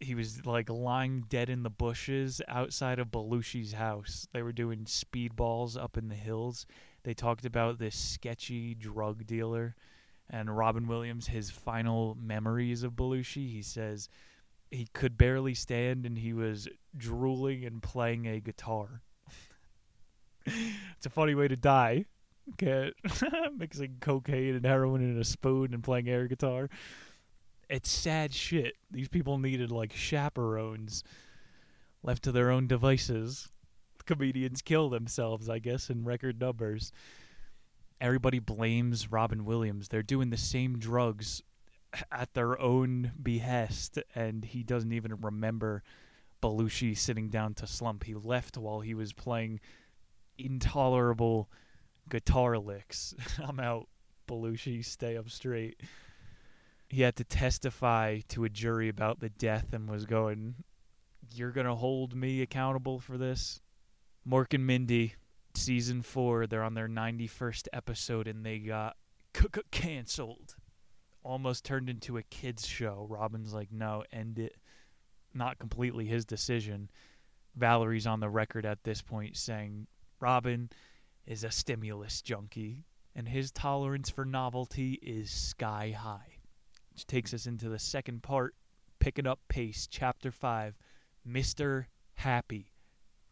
[0.01, 4.27] he was like lying dead in the bushes outside of Belushi's house.
[4.33, 6.65] They were doing speedballs up in the hills.
[7.03, 9.75] They talked about this sketchy drug dealer
[10.29, 13.51] and Robin Williams, his final memories of Belushi.
[13.51, 14.09] He says
[14.71, 19.01] he could barely stand and he was drooling and playing a guitar.
[20.45, 22.05] it's a funny way to die.
[22.53, 22.91] Okay,
[23.57, 26.69] mixing cocaine and heroin in a spoon and playing air guitar.
[27.71, 28.75] It's sad shit.
[28.91, 31.05] These people needed like chaperones.
[32.03, 33.47] Left to their own devices,
[34.05, 36.91] comedians kill themselves, I guess, in record numbers.
[38.01, 39.87] Everybody blames Robin Williams.
[39.87, 41.41] They're doing the same drugs
[42.11, 45.81] at their own behest, and he doesn't even remember
[46.43, 48.03] Belushi sitting down to slump.
[48.03, 49.61] He left while he was playing
[50.37, 51.49] intolerable
[52.09, 53.15] guitar licks.
[53.47, 53.87] I'm out,
[54.27, 54.83] Belushi.
[54.83, 55.79] Stay up straight.
[56.91, 60.55] He had to testify to a jury about the death and was going,
[61.33, 63.61] You're going to hold me accountable for this?
[64.27, 65.15] Mork and Mindy,
[65.53, 68.97] season four, they're on their 91st episode and they got
[69.71, 70.57] canceled.
[71.23, 73.07] Almost turned into a kids' show.
[73.09, 74.57] Robin's like, No, end it.
[75.33, 76.89] Not completely his decision.
[77.55, 79.87] Valerie's on the record at this point saying,
[80.19, 80.69] Robin
[81.25, 82.83] is a stimulus junkie,
[83.15, 86.30] and his tolerance for novelty is sky high.
[86.93, 88.55] Which takes us into the second part,
[88.99, 90.77] picking up pace, chapter 5,
[91.27, 91.85] Mr.
[92.15, 92.71] Happy.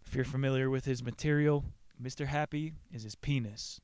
[0.05, 1.65] If you're familiar with his material,
[2.01, 2.27] Mr.
[2.27, 3.81] Happy is his penis.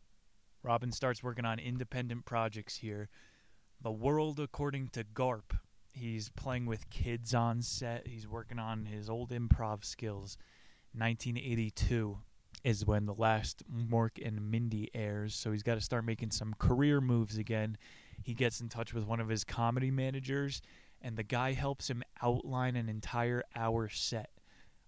[0.63, 3.09] Robin starts working on independent projects here.
[3.81, 5.59] The World According to Garp.
[5.91, 8.07] He's playing with kids on set.
[8.07, 10.37] He's working on his old improv skills.
[10.93, 12.17] 1982
[12.63, 16.55] is when the last Mork and Mindy airs, so he's got to start making some
[16.57, 17.77] career moves again.
[18.21, 20.61] He gets in touch with one of his comedy managers,
[21.01, 24.29] and the guy helps him outline an entire hour set.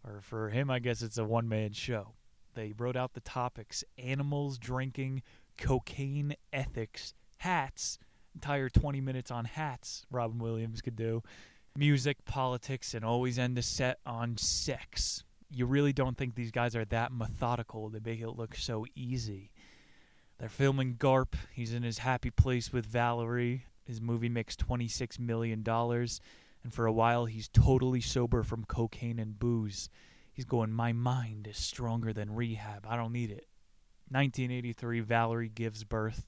[0.03, 2.13] Or for him, I guess it's a one man show.
[2.53, 5.21] They wrote out the topics animals, drinking,
[5.57, 7.99] cocaine, ethics, hats.
[8.33, 11.23] Entire 20 minutes on hats, Robin Williams could do.
[11.75, 16.75] Music, politics, and always end the set on sex you really don't think these guys
[16.75, 17.89] are that methodical.
[17.89, 19.51] They make it look so easy.
[20.39, 21.33] They're filming Garp.
[21.51, 23.65] He's in his happy place with Valerie.
[23.85, 25.63] His movie makes $26 million.
[25.67, 29.89] And for a while, he's totally sober from cocaine and booze.
[30.31, 32.85] He's going, My mind is stronger than rehab.
[32.87, 33.47] I don't need it.
[34.09, 36.27] 1983, Valerie gives birth.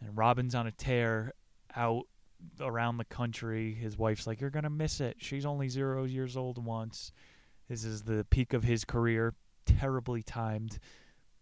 [0.00, 1.32] And Robin's on a tear
[1.74, 2.04] out
[2.60, 3.74] around the country.
[3.74, 5.16] His wife's like, You're going to miss it.
[5.18, 7.12] She's only zero years old once.
[7.68, 10.78] This is the peak of his career, terribly timed.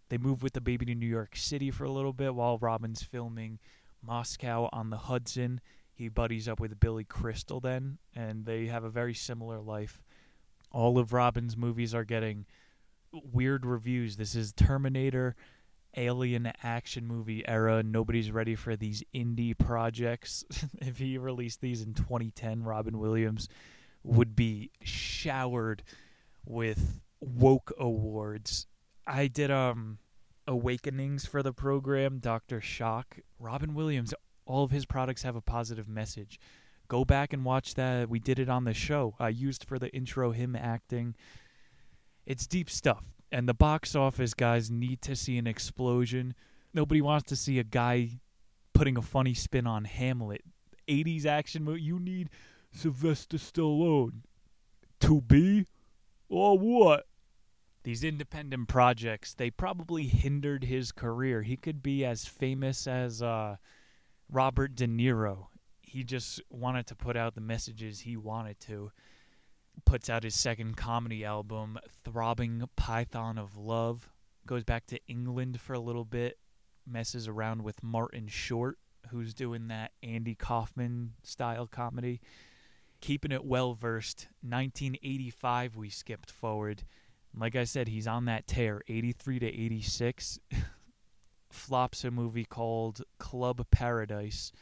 [0.09, 3.03] They move with the baby to New York City for a little bit while Robin's
[3.03, 3.59] filming
[4.03, 5.61] Moscow on the Hudson.
[5.93, 10.01] He buddies up with Billy Crystal then, and they have a very similar life.
[10.71, 12.47] All of Robin's movies are getting
[13.13, 14.17] weird reviews.
[14.17, 15.35] This is Terminator,
[15.97, 17.83] alien action movie era.
[17.83, 20.45] Nobody's ready for these indie projects.
[20.79, 23.49] if he released these in 2010, Robin Williams
[24.05, 25.83] would be showered
[26.45, 28.67] with woke awards.
[29.09, 29.99] I did um
[30.47, 32.61] awakenings for the program, Dr.
[32.61, 33.19] Shock.
[33.39, 34.15] Robin Williams,
[34.47, 36.39] all of his products have a positive message.
[36.89, 38.09] Go back and watch that.
[38.09, 39.15] We did it on the show.
[39.19, 41.15] I used for the intro him acting.
[42.25, 43.05] It's deep stuff.
[43.31, 46.35] And the box office guys need to see an explosion.
[46.73, 48.21] Nobody wants to see a guy
[48.73, 50.43] putting a funny spin on Hamlet.
[50.89, 51.83] 80s action movie.
[51.83, 52.31] You need
[52.73, 54.23] Sylvester Stallone
[55.01, 55.67] to be
[56.31, 57.08] or what?
[57.85, 61.43] These independent projects, they probably hindered his career.
[61.43, 63.57] He could be as famous as uh,
[64.31, 65.47] Robert De Niro.
[65.81, 68.91] He just wanted to put out the messages he wanted to.
[69.85, 74.11] Puts out his second comedy album, Throbbing Python of Love.
[74.45, 76.39] Goes back to England for a little bit.
[76.87, 78.79] Messes around with Martin Short,
[79.11, 82.21] who's doing that Andy Kaufman style comedy
[83.01, 84.29] keeping it well versed.
[84.43, 86.85] 1985, we skipped forward.
[87.39, 90.39] Like I said, he's on that tear, 83 to 86.
[91.51, 94.53] Flops a movie called Club Paradise.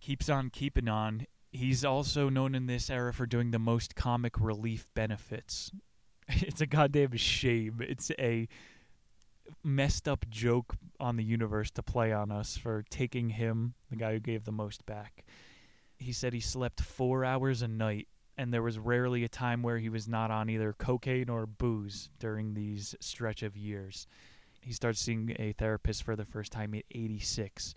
[0.00, 1.26] Keeps on keeping on.
[1.52, 5.70] He's also known in this era for doing the most comic relief benefits.
[6.28, 7.76] It's a goddamn shame.
[7.80, 8.48] It's a
[9.62, 14.12] messed up joke on the universe to play on us for taking him, the guy
[14.12, 15.24] who gave the most back.
[15.98, 19.78] He said he slept four hours a night, and there was rarely a time where
[19.78, 24.06] he was not on either cocaine or booze during these stretch of years.
[24.60, 27.74] He starts seeing a therapist for the first time at 86,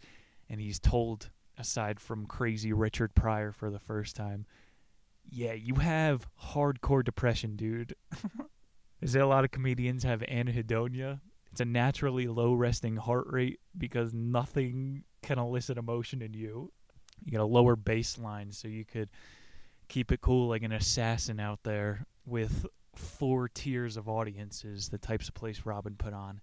[0.50, 4.46] and he's told, aside from crazy Richard Pryor for the first time,
[5.30, 7.96] yeah, you have hardcore depression, dude.
[9.02, 11.22] Is there a lot of comedians have anhedonia?
[11.52, 16.72] It's a naturally low resting heart rate because nothing can elicit emotion in you
[17.26, 19.10] you got a lower baseline so you could
[19.90, 22.66] keep it cool like an assassin out there with
[22.96, 26.40] four tiers of audiences, the types of place Robin put on.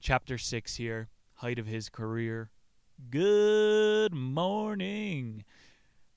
[0.00, 2.50] Chapter 6 here, height of his career.
[3.10, 5.44] Good morning.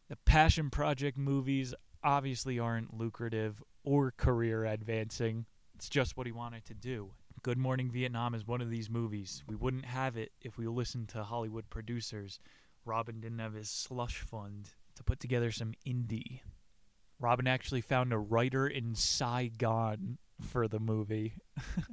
[0.08, 5.46] The Passion Project movies obviously aren't lucrative or career advancing.
[5.76, 7.14] It's just what he wanted to do.
[7.42, 9.44] Good Morning Vietnam is one of these movies.
[9.48, 12.40] We wouldn't have it if we listened to Hollywood producers.
[12.86, 16.42] Robin didn't have his slush fund to put together some indie.
[17.22, 21.36] Robin actually found a writer in Saigon for the movie.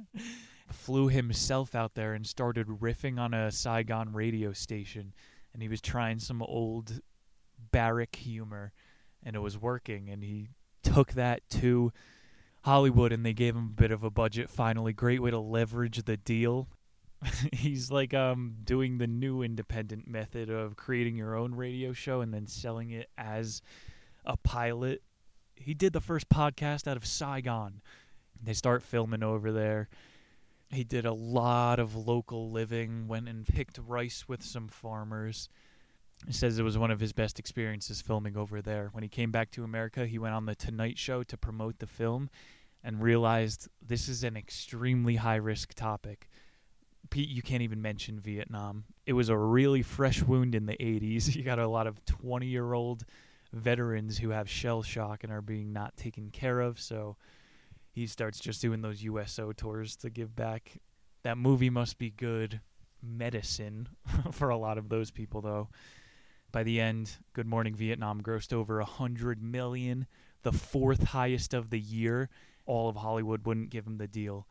[0.71, 5.13] Flew himself out there and started riffing on a Saigon radio station.
[5.53, 7.01] And he was trying some old
[7.71, 8.73] barrack humor,
[9.23, 10.09] and it was working.
[10.09, 10.49] And he
[10.83, 11.91] took that to
[12.63, 14.93] Hollywood, and they gave him a bit of a budget finally.
[14.93, 16.69] Great way to leverage the deal.
[17.53, 22.33] He's like um, doing the new independent method of creating your own radio show and
[22.33, 23.61] then selling it as
[24.25, 25.01] a pilot.
[25.59, 27.81] He did the first podcast out of Saigon.
[28.41, 29.89] They start filming over there.
[30.71, 35.49] He did a lot of local living, went and picked rice with some farmers.
[36.25, 38.89] He says it was one of his best experiences filming over there.
[38.91, 41.87] When he came back to America, he went on the Tonight Show to promote the
[41.87, 42.29] film
[42.83, 46.29] and realized this is an extremely high risk topic.
[47.09, 48.83] Pete, you can't even mention Vietnam.
[49.05, 51.35] It was a really fresh wound in the 80s.
[51.39, 53.05] You got a lot of 20 year old
[53.51, 56.79] veterans who have shell shock and are being not taken care of.
[56.79, 57.17] So
[57.91, 60.79] he starts just doing those USO tours to give back.
[61.23, 62.61] That movie must be good
[63.01, 63.89] medicine
[64.31, 65.69] for a lot of those people, though.
[66.51, 70.07] By the end, Good Morning Vietnam grossed over a hundred million,
[70.41, 72.29] the fourth highest of the year.
[72.65, 74.47] All of Hollywood wouldn't give him the deal.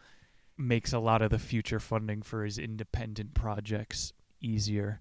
[0.57, 5.01] Makes a lot of the future funding for his independent projects easier.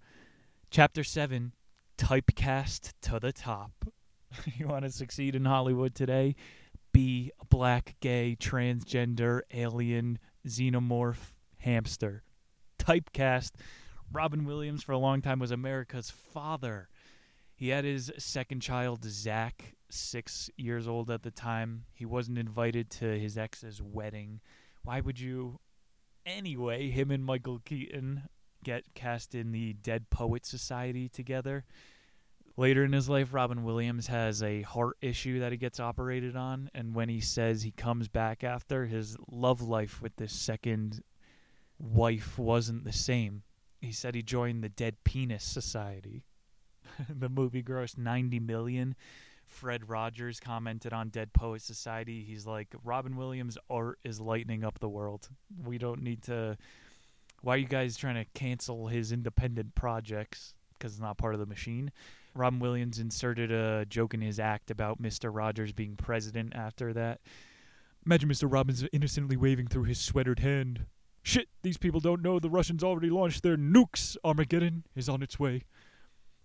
[0.70, 1.54] Chapter 7
[1.98, 3.72] Typecast to the Top.
[4.58, 6.36] you want to succeed in Hollywood today?
[6.94, 12.24] Be a black, gay, transgender, alien, xenomorph, hamster.
[12.80, 13.52] Typecast.
[14.12, 16.90] Robin Williams, for a long time, was America's father.
[17.56, 21.86] He had his second child, Zach, six years old at the time.
[21.94, 24.40] He wasn't invited to his ex's wedding.
[24.84, 25.60] Why would you?
[26.26, 28.24] Anyway, him and Michael Keaton
[28.68, 31.64] get cast in the Dead Poet Society together.
[32.58, 36.70] Later in his life, Robin Williams has a heart issue that he gets operated on,
[36.76, 41.02] and when he says he comes back after, his love life with this second
[41.80, 43.44] wife wasn't the same.
[43.80, 46.26] He said he joined the Dead Penis Society.
[47.10, 48.96] the movie grossed 90 million.
[49.46, 52.26] Fred Rogers commented on Dead Poet Society.
[52.28, 55.30] He's like, Robin Williams' art is lightening up the world.
[55.64, 56.58] We don't need to.
[57.42, 60.54] Why are you guys trying to cancel his independent projects?
[60.74, 61.92] Because it's not part of the machine.
[62.36, 65.34] Robin Williams inserted a joke in his act about Mr.
[65.34, 67.20] Rogers being president after that.
[68.06, 68.52] Imagine Mr.
[68.52, 70.86] Robbins innocently waving through his sweatered hand.
[71.24, 74.16] Shit, these people don't know the Russians already launched their nukes.
[74.24, 75.64] Armageddon is on its way.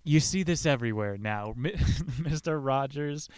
[0.03, 1.55] You see this everywhere now.
[1.57, 2.59] Mr.
[2.61, 3.29] Rogers,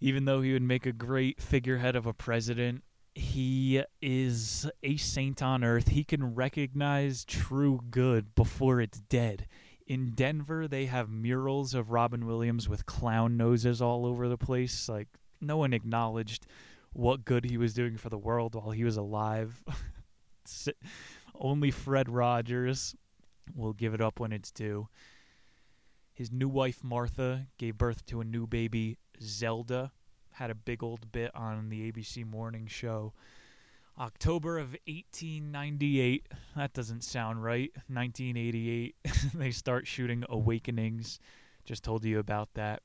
[0.00, 2.82] even though he would make a great figurehead of a president,
[3.18, 5.88] he is a saint on earth.
[5.88, 9.46] He can recognize true good before it's dead.
[9.86, 14.88] In Denver, they have murals of Robin Williams with clown noses all over the place.
[14.88, 15.08] Like,
[15.40, 16.46] no one acknowledged
[16.92, 19.62] what good he was doing for the world while he was alive.
[21.34, 22.94] Only Fred Rogers
[23.54, 24.88] will give it up when it's due.
[26.14, 29.92] His new wife, Martha, gave birth to a new baby, Zelda.
[30.38, 33.12] Had a big old bit on the ABC morning show.
[33.98, 36.28] October of 1898.
[36.54, 37.72] That doesn't sound right.
[37.88, 38.94] 1988.
[39.34, 41.18] they start shooting Awakenings.
[41.64, 42.82] Just told you about that.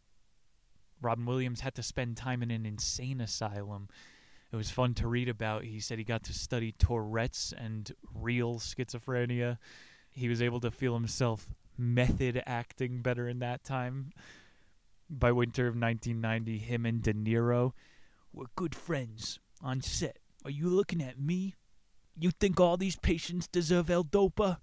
[0.99, 3.87] Robin Williams had to spend time in an insane asylum.
[4.51, 5.63] It was fun to read about.
[5.63, 9.59] He said he got to study Tourette's and real schizophrenia.
[10.09, 11.47] He was able to feel himself
[11.77, 14.11] method acting better in that time.
[15.09, 17.73] By winter of 1990, him and De Niro
[18.31, 20.17] were good friends on set.
[20.43, 21.55] Are you looking at me?
[22.17, 24.57] You think all these patients deserve L-Dopa?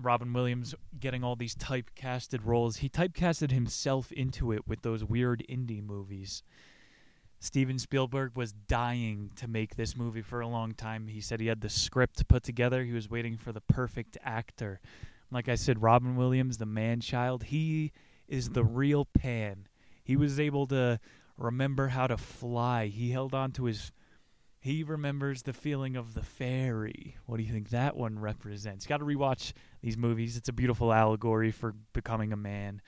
[0.00, 2.78] Robin Williams getting all these typecasted roles.
[2.78, 6.42] He typecasted himself into it with those weird indie movies.
[7.40, 11.06] Steven Spielberg was dying to make this movie for a long time.
[11.08, 12.84] He said he had the script put together.
[12.84, 14.80] He was waiting for the perfect actor.
[15.30, 17.92] Like I said, Robin Williams, the man child, he
[18.28, 19.66] is the real pan.
[20.04, 21.00] He was able to
[21.36, 22.86] remember how to fly.
[22.86, 23.92] He held on to his
[24.60, 27.16] he remembers the feeling of the fairy.
[27.26, 28.86] What do you think that one represents?
[28.86, 29.52] Got to rewatch
[29.82, 30.36] these movies.
[30.36, 32.82] It's a beautiful allegory for becoming a man.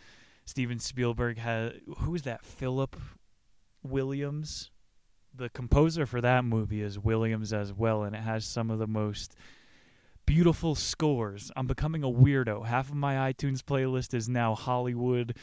[0.45, 2.45] Steven Spielberg has who is that?
[2.45, 2.97] Philip
[3.82, 4.70] Williams.
[5.32, 8.88] The composer for that movie is Williams as well, and it has some of the
[8.88, 9.36] most
[10.31, 11.51] beautiful scores.
[11.57, 12.64] I'm becoming a weirdo.
[12.64, 15.35] Half of my iTunes playlist is now Hollywood.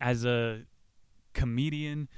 [0.00, 0.62] As a
[1.34, 2.08] comedian,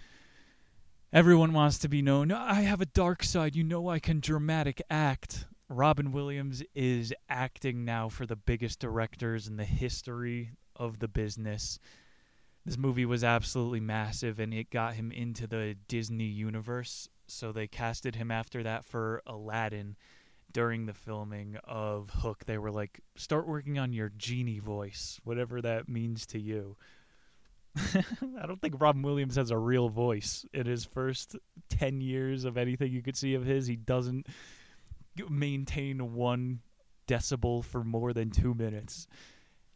[1.13, 2.31] everyone wants to be known.
[2.31, 3.57] I have a dark side.
[3.57, 5.47] You know, I can dramatic act.
[5.69, 11.81] Robin Williams is acting now for the biggest directors in the history of the business.
[12.65, 17.09] This movie was absolutely massive and it got him into the Disney universe.
[17.27, 19.97] So they casted him after that for Aladdin
[20.53, 22.45] during the filming of Hook.
[22.45, 26.77] They were like, start working on your genie voice, whatever that means to you.
[27.77, 30.47] I don't think Robin Williams has a real voice.
[30.55, 31.37] In his first
[31.69, 34.27] 10 years of anything you could see of his, he doesn't
[35.29, 36.61] maintain one
[37.07, 39.07] decibel for more than two minutes.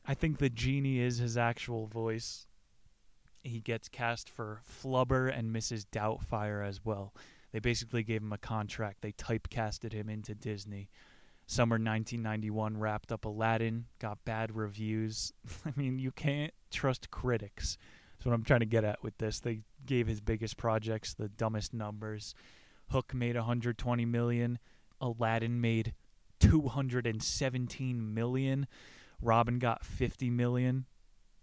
[0.06, 2.46] I think the genie is his actual voice.
[3.42, 5.84] He gets cast for Flubber and Mrs.
[5.92, 7.14] Doubtfire as well.
[7.52, 9.02] They basically gave him a contract.
[9.02, 10.88] They typecasted him into Disney.
[11.46, 15.32] Summer 1991 wrapped up Aladdin, got bad reviews.
[15.66, 17.76] I mean, you can't trust critics.
[18.12, 19.40] That's what I'm trying to get at with this.
[19.40, 22.34] They gave his biggest projects the dumbest numbers.
[22.90, 24.58] Hook made 120 million.
[25.00, 25.94] Aladdin made
[26.38, 28.66] 217 million.
[29.20, 30.86] Robin got 50 million.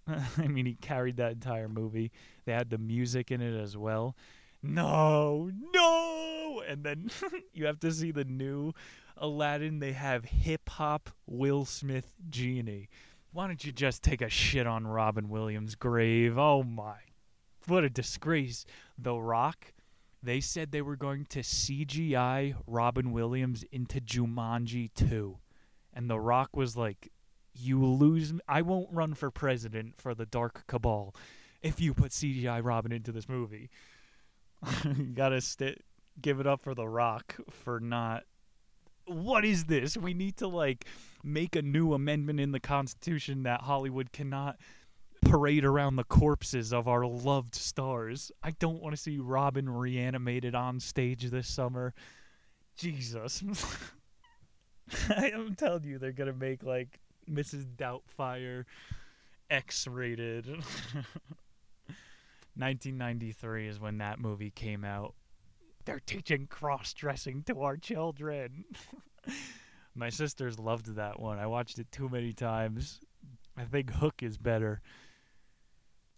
[0.38, 2.12] I mean, he carried that entire movie.
[2.46, 4.16] They had the music in it as well.
[4.62, 6.64] No, no!
[6.68, 7.12] And then
[7.54, 8.74] you have to see the new
[9.16, 9.80] Aladdin.
[9.80, 12.90] They have hip hop Will Smith Genie.
[13.32, 16.38] Why don't you just take a shit on Robin Williams' grave?
[16.38, 16.98] Oh my.
[17.68, 18.66] What a disgrace.
[18.98, 19.74] The Rock
[20.24, 25.38] they said they were going to CGI Robin Williams into Jumanji 2.
[25.94, 27.12] And The Rock was like,
[27.54, 28.34] You lose.
[28.34, 28.40] Me.
[28.48, 31.16] I won't run for president for the Dark Cabal
[31.62, 33.70] if you put CGI Robin into this movie.
[34.86, 35.82] You gotta st-
[36.22, 38.24] give it up for The Rock for not.
[39.06, 39.96] What is this?
[39.96, 40.86] We need to, like,
[41.24, 44.58] make a new amendment in the Constitution that Hollywood cannot
[45.22, 48.32] parade around the corpses of our loved stars.
[48.44, 51.94] I don't want to see Robin reanimated on stage this summer.
[52.76, 53.44] Jesus.
[55.10, 57.00] I'm telling you, they're going to make like
[57.30, 57.66] Mrs.
[57.76, 58.66] Doubtfire
[59.50, 60.48] X rated.
[62.58, 65.14] 1993 is when that movie came out.
[65.86, 68.66] They're teaching cross dressing to our children.
[69.96, 71.40] My sisters loved that one.
[71.40, 73.00] I watched it too many times.
[73.58, 74.82] I think Hook is better.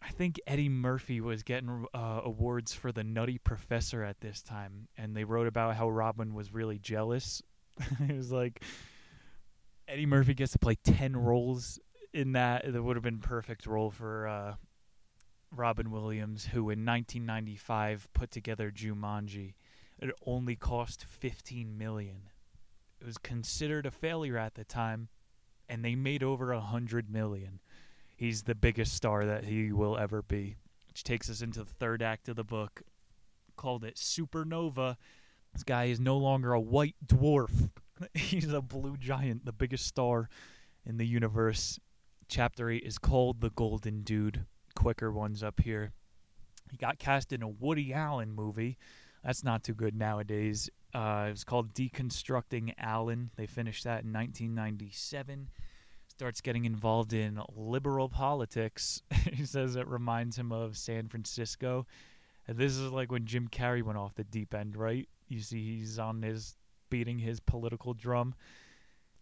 [0.02, 4.88] I think Eddie Murphy was getting uh, awards for the Nutty Professor at this time,
[4.98, 7.42] and they wrote about how Robin was really jealous.
[8.10, 8.64] it was like
[9.88, 11.80] Eddie Murphy gets to play ten roles
[12.14, 12.72] in that.
[12.72, 14.56] That would have been perfect role for uh,
[15.52, 19.54] Robin Williams, who in 1995 put together Jumanji.
[20.00, 22.30] It only cost 15 million.
[23.02, 25.10] It was considered a failure at the time,
[25.68, 27.60] and they made over a hundred million
[28.20, 30.58] he's the biggest star that he will ever be.
[30.88, 32.82] Which takes us into the third act of the book.
[33.56, 34.98] Called it Supernova.
[35.54, 37.70] This guy is no longer a white dwarf.
[38.14, 40.30] he's a blue giant, the biggest star
[40.86, 41.80] in the universe.
[42.28, 44.46] Chapter 8 is called The Golden Dude.
[44.80, 45.92] Quicker ones up here.
[46.72, 48.78] He got cast in a Woody Allen movie.
[49.26, 50.70] That's not too good nowadays.
[50.96, 53.30] Uh, it was called Deconstructing Allen.
[53.36, 55.50] They finished that in 1997
[56.08, 59.02] starts getting involved in liberal politics.
[59.34, 61.86] he says it reminds him of San Francisco.
[62.48, 65.10] And this is like when Jim Carrey went off the deep end, right?
[65.28, 66.56] You see, he's on his
[66.90, 68.34] beating his political drum.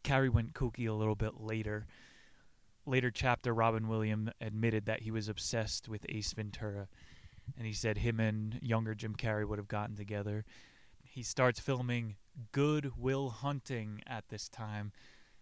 [0.03, 1.87] Carrey went kooky a little bit later.
[2.87, 6.87] Later chapter, Robin Williams admitted that he was obsessed with Ace Ventura,
[7.57, 10.45] and he said him and younger Jim Carrey would have gotten together.
[11.03, 12.15] He starts filming
[12.53, 14.93] Good Will Hunting at this time,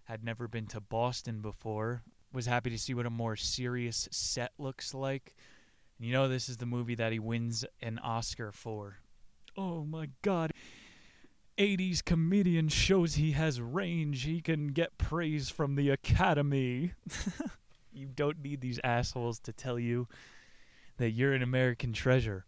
[0.06, 2.02] had never been to Boston before.
[2.34, 5.36] Was happy to see what a more serious set looks like.
[6.00, 8.98] You know, this is the movie that he wins an Oscar for.
[9.56, 10.52] Oh my god.
[11.58, 14.24] 80s comedian shows he has range.
[14.24, 16.94] He can get praise from the Academy.
[17.94, 20.08] you don't need these assholes to tell you
[20.98, 22.46] that you're an American treasure.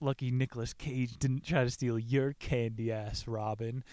[0.00, 3.84] Lucky Nicolas Cage didn't try to steal your candy ass, Robin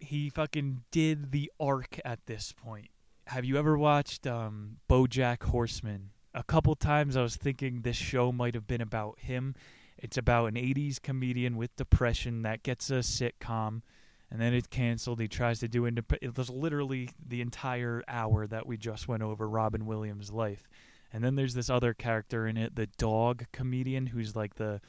[0.00, 2.88] he fucking did the arc at this point.
[3.26, 6.10] Have you ever watched um, BoJack Horseman?
[6.34, 9.54] A couple times I was thinking this show might have been about him.
[9.98, 13.82] It's about an 80s comedian with depression that gets a sitcom
[14.30, 15.20] and then it's canceled.
[15.20, 19.22] He tries to do indep- it was literally the entire hour that we just went
[19.22, 20.68] over Robin Williams' life.
[21.12, 24.80] And then there's this other character in it, the dog comedian who's like the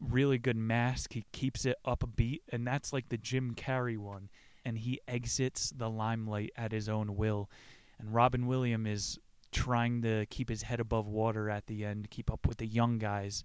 [0.00, 1.14] really good mask.
[1.14, 4.28] He keeps it up a beat, and that's like the Jim Carrey one.
[4.64, 7.48] And he exits the limelight at his own will.
[7.98, 9.18] And Robin Williams is
[9.50, 12.98] trying to keep his head above water at the end, keep up with the young
[12.98, 13.44] guys.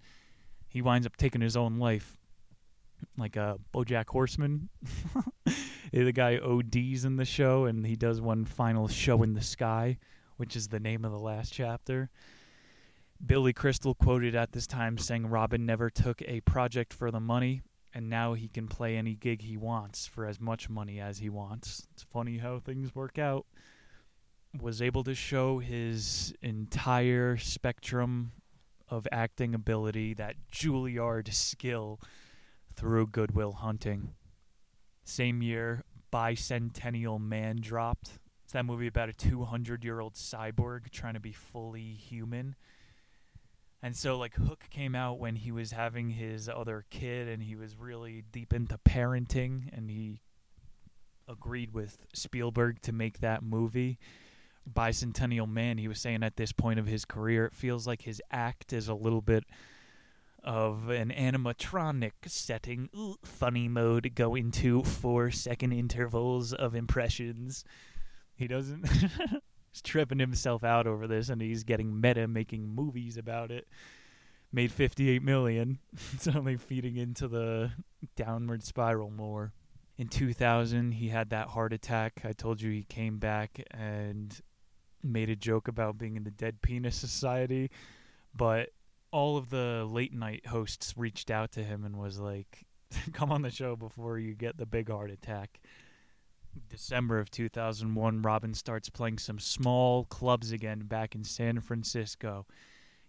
[0.74, 2.18] He winds up taking his own life,
[3.16, 4.70] like a BoJack Horseman.
[5.92, 9.98] the guy ODs in the show, and he does one final show in the sky,
[10.36, 12.10] which is the name of the last chapter.
[13.24, 17.62] Billy Crystal quoted at this time saying Robin never took a project for the money,
[17.94, 21.28] and now he can play any gig he wants for as much money as he
[21.28, 21.86] wants.
[21.92, 23.46] It's funny how things work out.
[24.60, 28.32] Was able to show his entire spectrum
[28.94, 32.00] of acting ability, that Juilliard skill,
[32.76, 34.14] through Good Will Hunting.
[35.04, 38.18] Same year, Bicentennial Man dropped.
[38.44, 42.54] It's that movie about a 200 year old cyborg trying to be fully human.
[43.82, 47.54] And so, like, Hook came out when he was having his other kid and he
[47.54, 50.22] was really deep into parenting and he
[51.28, 53.98] agreed with Spielberg to make that movie.
[54.72, 58.22] Bicentennial Man, he was saying at this point of his career, it feels like his
[58.30, 59.44] act is a little bit
[60.42, 62.90] of an animatronic setting.
[62.94, 67.64] Ooh, funny mode, go into four second intervals of impressions.
[68.36, 68.86] He doesn't.
[69.72, 73.66] he's tripping himself out over this, and he's getting meta, making movies about it.
[74.52, 75.78] Made 58 million.
[76.12, 77.72] it's only feeding into the
[78.16, 79.52] downward spiral more.
[79.96, 82.22] In 2000, he had that heart attack.
[82.24, 84.40] I told you he came back and
[85.04, 87.70] made a joke about being in the Dead Penis Society,
[88.34, 88.70] but
[89.10, 92.64] all of the late night hosts reached out to him and was like,
[93.12, 95.60] "Come on the show before you get the big heart attack."
[96.68, 102.46] December of 2001, Robin starts playing some small clubs again back in San Francisco,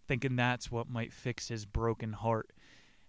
[0.07, 2.51] thinking that's what might fix his broken heart.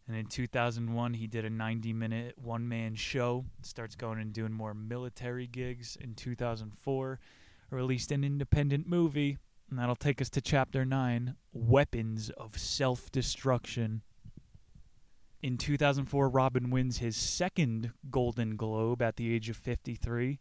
[0.07, 4.53] And in 2001, he did a 90 minute one man show, starts going and doing
[4.53, 5.97] more military gigs.
[6.01, 7.19] In 2004,
[7.71, 9.39] released an independent movie,
[9.71, 14.03] and that'll take us to chapter 9 Weapons of Self Destruction.
[15.43, 20.39] In 2004, Robin wins his second Golden Globe at the age of 53.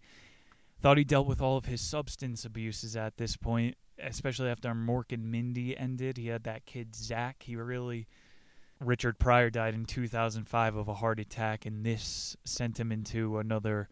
[0.82, 5.12] Thought he dealt with all of his substance abuses at this point, especially after Mork
[5.12, 6.18] and Mindy ended.
[6.18, 7.44] He had that kid, Zach.
[7.44, 8.08] He really.
[8.82, 13.90] Richard Pryor died in 2005 of a heart attack, and this sent him into another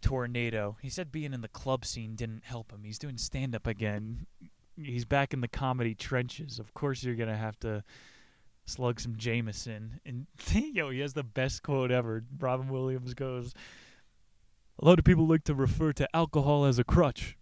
[0.00, 0.76] tornado.
[0.80, 2.84] He said being in the club scene didn't help him.
[2.84, 4.26] He's doing stand up again.
[4.76, 6.58] He's back in the comedy trenches.
[6.58, 7.82] Of course, you're going to have to
[8.66, 10.00] slug some Jameson.
[10.06, 10.26] And
[10.74, 12.24] yo, he has the best quote ever.
[12.38, 13.54] Robin Williams goes,
[14.78, 17.36] A lot of people like to refer to alcohol as a crutch.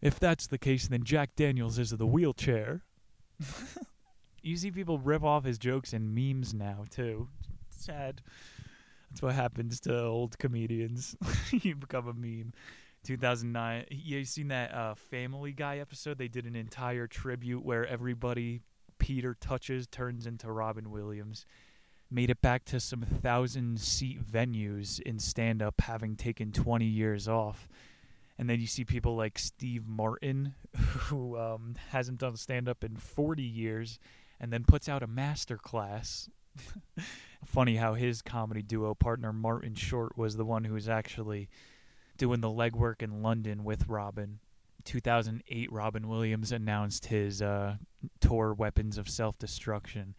[0.00, 2.82] If that's the case, then Jack Daniels is the wheelchair.
[4.42, 7.28] you see people rip off his jokes in memes now, too.
[7.70, 8.22] Sad.
[9.10, 11.16] That's what happens to old comedians.
[11.50, 12.52] you become a meme.
[13.04, 13.86] 2009.
[13.90, 16.18] You seen that uh, Family Guy episode?
[16.18, 18.60] They did an entire tribute where everybody
[18.98, 21.46] Peter touches turns into Robin Williams.
[22.10, 27.28] Made it back to some thousand seat venues in stand up, having taken 20 years
[27.28, 27.68] off.
[28.38, 32.96] And then you see people like Steve Martin, who um, hasn't done stand up in
[32.96, 33.98] 40 years,
[34.40, 36.30] and then puts out a master class.
[37.44, 41.48] Funny how his comedy duo partner Martin Short was the one who was actually
[42.16, 44.40] doing the legwork in London with Robin.
[44.84, 47.76] 2008, Robin Williams announced his uh,
[48.20, 50.14] tour Weapons of Self Destruction.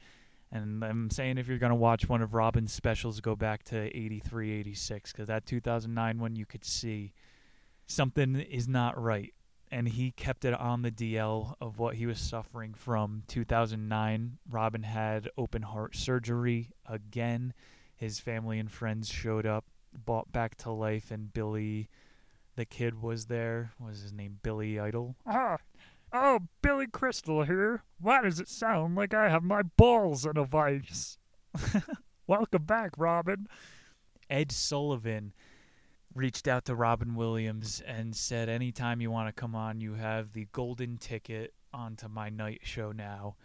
[0.51, 3.95] And I'm saying if you're going to watch one of Robin's specials, go back to
[3.95, 7.13] 83, 86, because that 2009 one you could see
[7.86, 9.34] something is not right.
[9.72, 14.39] And he kept it on the DL of what he was suffering from 2009.
[14.49, 17.53] Robin had open heart surgery again.
[17.95, 21.89] His family and friends showed up, brought back to life, and Billy
[22.59, 23.72] the kid was there.
[23.78, 24.39] What was his name?
[24.43, 25.15] Billy Idol.
[25.26, 25.59] Ah,
[26.11, 27.84] oh, Billy Crystal here.
[28.01, 31.17] Why does it sound like I have my balls in a vice?
[32.28, 33.47] Welcome back, Robin.
[34.30, 35.34] Ed Sullivan
[36.14, 40.34] reached out to Robin Williams and said, Anytime you want to come on, you have
[40.34, 43.36] the golden ticket onto my night show now.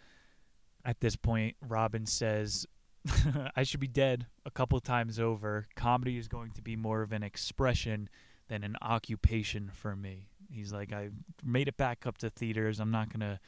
[0.83, 2.65] At this point, Robin says,
[3.55, 5.67] I should be dead a couple times over.
[5.75, 8.09] Comedy is going to be more of an expression
[8.47, 10.27] than an occupation for me.
[10.51, 11.09] He's like, I
[11.43, 12.79] made it back up to theaters.
[12.79, 13.39] I'm not gonna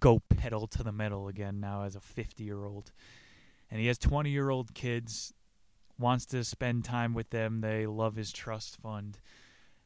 [0.00, 2.92] go pedal to the metal again now as a 50 year old.
[3.70, 5.32] And he has 20 year old kids.
[5.98, 7.60] Wants to spend time with them.
[7.60, 9.18] They love his trust fund.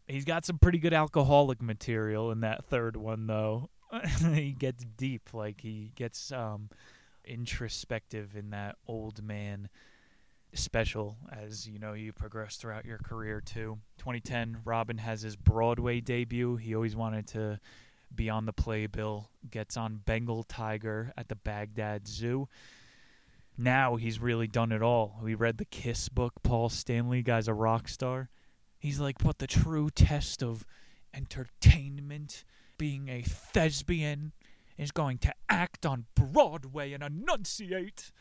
[0.07, 3.71] He's got some pretty good alcoholic material in that third one, though.
[4.35, 5.31] he gets deep.
[5.33, 6.69] Like he gets um,
[7.25, 9.69] introspective in that old man
[10.53, 13.79] special as you know you progress throughout your career too.
[13.99, 16.57] 2010, Robin has his Broadway debut.
[16.57, 17.61] He always wanted to
[18.15, 19.31] be on the playbill.
[19.51, 22.49] Gets on Bengal Tiger at the Baghdad Zoo.
[23.57, 25.19] Now he's really done it all.
[25.23, 26.35] We read the Kiss book.
[26.43, 28.31] Paul Stanley, guy's a rock star.
[28.79, 30.65] He's like, what the true test of
[31.13, 32.45] entertainment,
[32.79, 34.33] being a thespian,
[34.79, 38.13] is going to act on Broadway and enunciate.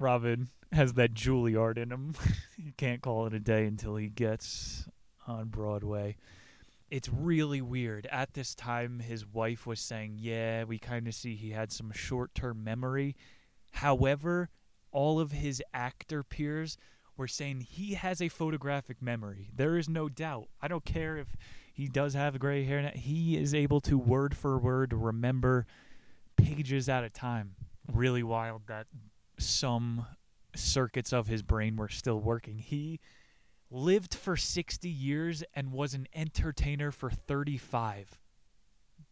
[0.00, 2.14] Robin has that Juilliard in him.
[2.56, 4.88] you can't call it a day until he gets
[5.26, 6.16] on Broadway.
[6.90, 8.08] It's really weird.
[8.10, 11.92] At this time, his wife was saying, Yeah, we kind of see he had some
[11.92, 13.14] short term memory.
[13.70, 14.50] However,
[14.92, 16.76] all of his actor peers
[17.16, 19.50] were saying he has a photographic memory.
[19.54, 20.48] There is no doubt.
[20.60, 21.36] I don't care if
[21.72, 22.92] he does have gray hair.
[22.94, 25.66] He is able to word for word remember
[26.36, 27.56] pages at a time.
[27.92, 28.86] Really wild that
[29.38, 30.06] some
[30.54, 32.58] circuits of his brain were still working.
[32.58, 33.00] He
[33.70, 38.18] lived for 60 years and was an entertainer for 35.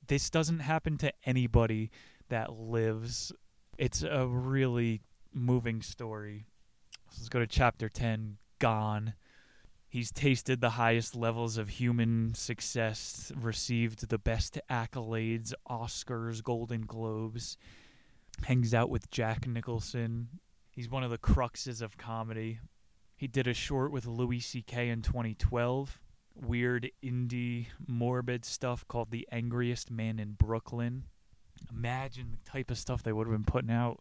[0.07, 1.91] This doesn't happen to anybody
[2.29, 3.33] that lives.
[3.79, 5.01] It's a really
[5.33, 6.45] moving story.
[7.11, 9.15] Let's go to chapter 10 Gone.
[9.89, 17.57] He's tasted the highest levels of human success, received the best accolades, Oscars, Golden Globes,
[18.43, 20.29] hangs out with Jack Nicholson,
[20.79, 22.61] He's one of the cruxes of comedy.
[23.17, 24.91] He did a short with Louis C.K.
[24.91, 25.99] in 2012.
[26.37, 31.07] Weird indie morbid stuff called The Angriest Man in Brooklyn.
[31.71, 34.01] Imagine the type of stuff they would have been putting out.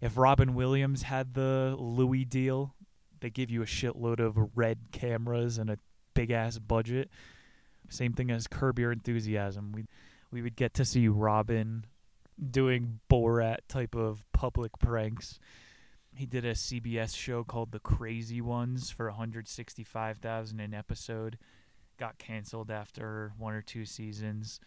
[0.00, 2.74] If Robin Williams had the Louis deal,
[3.20, 5.78] they give you a shitload of red cameras and a
[6.14, 7.10] big ass budget.
[7.88, 9.72] Same thing as Curb Your Enthusiasm.
[9.72, 9.86] We
[10.30, 11.84] we would get to see Robin
[12.50, 15.38] doing Borat type of public pranks.
[16.14, 21.38] He did a CBS show called The Crazy Ones for 165,000 an episode.
[21.98, 24.58] Got canceled after one or two seasons.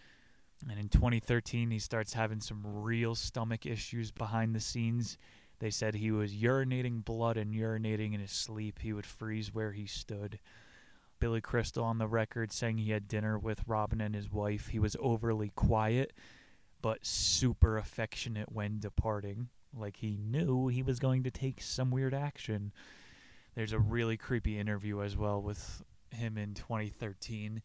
[0.69, 5.17] And in 2013, he starts having some real stomach issues behind the scenes.
[5.59, 8.79] They said he was urinating blood and urinating in his sleep.
[8.79, 10.39] He would freeze where he stood.
[11.19, 14.67] Billy Crystal on the record saying he had dinner with Robin and his wife.
[14.67, 16.13] He was overly quiet,
[16.81, 22.13] but super affectionate when departing like he knew he was going to take some weird
[22.13, 22.71] action.
[23.55, 27.61] There's a really creepy interview as well with him in 2013.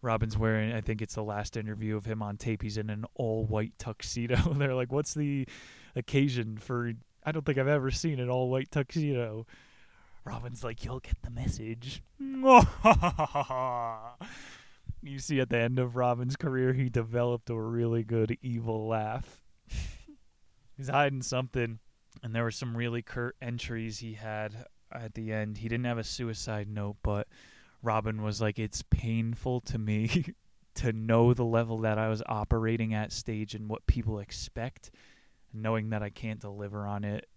[0.00, 2.62] Robin's wearing, I think it's the last interview of him on tape.
[2.62, 4.36] He's in an all white tuxedo.
[4.54, 5.46] They're like, what's the
[5.96, 6.92] occasion for?
[7.24, 9.46] I don't think I've ever seen an all white tuxedo.
[10.24, 12.02] Robin's like, you'll get the message.
[15.02, 19.40] you see, at the end of Robin's career, he developed a really good evil laugh.
[20.76, 21.78] He's hiding something,
[22.22, 25.58] and there were some really curt entries he had at the end.
[25.58, 27.26] He didn't have a suicide note, but
[27.82, 30.34] Robin was like, "It's painful to me
[30.74, 34.90] to know the level that I was operating at stage and what people expect,
[35.52, 37.28] knowing that I can't deliver on it."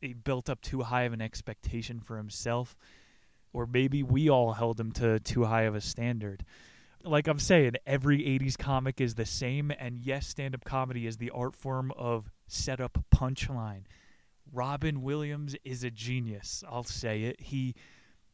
[0.00, 2.76] He built up too high of an expectation for himself,
[3.52, 6.44] or maybe we all held him to too high of a standard
[7.06, 9.72] like I'm saying, every 80s comic is the same.
[9.78, 13.84] And yes, stand up comedy is the art form of setup punchline.
[14.52, 16.62] Robin Williams is a genius.
[16.68, 17.40] I'll say it.
[17.40, 17.74] He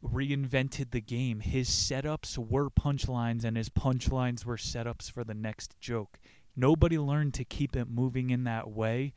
[0.04, 1.40] reinvented the game.
[1.40, 6.18] His setups were punchlines, and his punchlines were setups for the next joke.
[6.56, 9.14] Nobody learned to keep it moving in that way.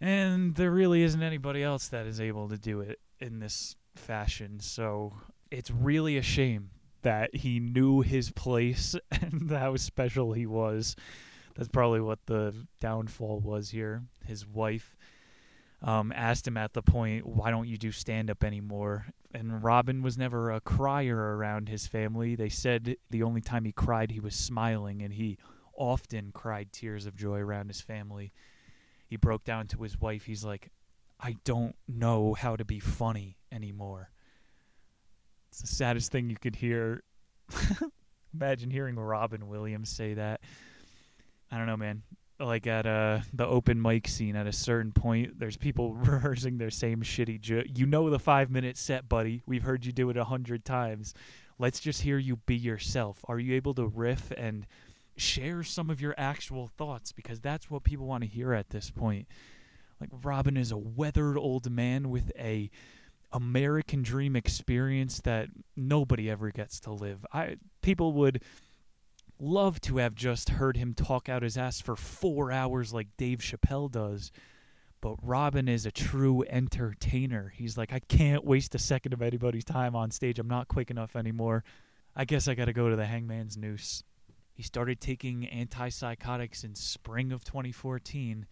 [0.00, 4.60] And there really isn't anybody else that is able to do it in this fashion.
[4.60, 5.14] So
[5.50, 6.70] it's really a shame
[7.02, 10.96] that he knew his place and how special he was.
[11.54, 14.02] That's probably what the downfall was here.
[14.26, 14.95] His wife
[15.82, 20.02] um, asked him at the point, "Why don't you do stand up anymore?" And Robin
[20.02, 22.34] was never a crier around his family.
[22.34, 25.38] They said the only time he cried, he was smiling, and he
[25.76, 28.32] often cried tears of joy around his family.
[29.06, 30.24] He broke down to his wife.
[30.24, 30.70] He's like,
[31.20, 34.10] "I don't know how to be funny anymore."
[35.50, 37.02] It's the saddest thing you could hear.
[38.34, 40.40] Imagine hearing Robin Williams say that.
[41.50, 42.02] I don't know, man.
[42.38, 46.70] Like at uh, the open mic scene, at a certain point, there's people rehearsing their
[46.70, 47.66] same shitty joke.
[47.74, 49.42] You know the five minute set, buddy.
[49.46, 51.14] We've heard you do it a hundred times.
[51.58, 53.24] Let's just hear you be yourself.
[53.26, 54.66] Are you able to riff and
[55.16, 57.12] share some of your actual thoughts?
[57.12, 59.26] Because that's what people want to hear at this point.
[59.98, 62.70] Like Robin is a weathered old man with a
[63.32, 67.24] American dream experience that nobody ever gets to live.
[67.32, 68.42] I people would
[69.38, 73.38] love to have just heard him talk out his ass for 4 hours like Dave
[73.38, 74.32] Chappelle does.
[75.00, 77.52] But Robin is a true entertainer.
[77.54, 80.38] He's like, I can't waste a second of anybody's time on stage.
[80.38, 81.64] I'm not quick enough anymore.
[82.14, 84.02] I guess I got to go to the hangman's noose.
[84.54, 88.46] He started taking antipsychotics in spring of 2014.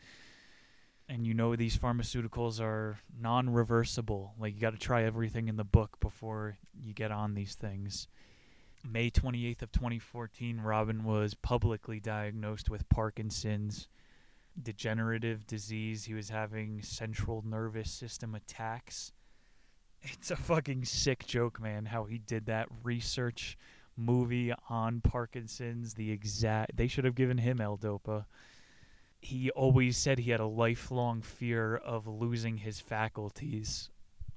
[1.09, 4.35] And you know these pharmaceuticals are non-reversible.
[4.39, 8.07] Like you got to try everything in the book before you get on these things.
[8.87, 13.89] May 28th of 2014, Robin was publicly diagnosed with Parkinson's
[14.62, 16.05] degenerative disease.
[16.05, 19.12] He was having central nervous system attacks.
[20.03, 23.57] It's a fucking sick joke, man, how he did that research
[23.97, 25.95] movie on Parkinson's.
[25.95, 28.26] The exact they should have given him L-Dopa.
[29.20, 33.89] He always said he had a lifelong fear of losing his faculties.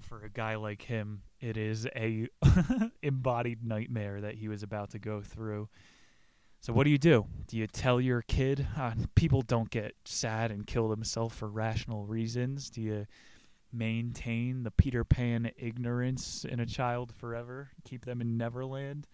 [0.08, 2.28] For a guy like him, it is a
[3.04, 5.68] embodied nightmare that he was about to go through.
[6.62, 7.26] So what do you do?
[7.48, 8.68] Do you tell your kid?
[8.78, 12.70] Uh, people don't get sad and kill themselves for rational reasons.
[12.70, 13.08] Do you
[13.74, 19.08] maintain the Peter Pan ignorance in a child forever, keep them in Neverland,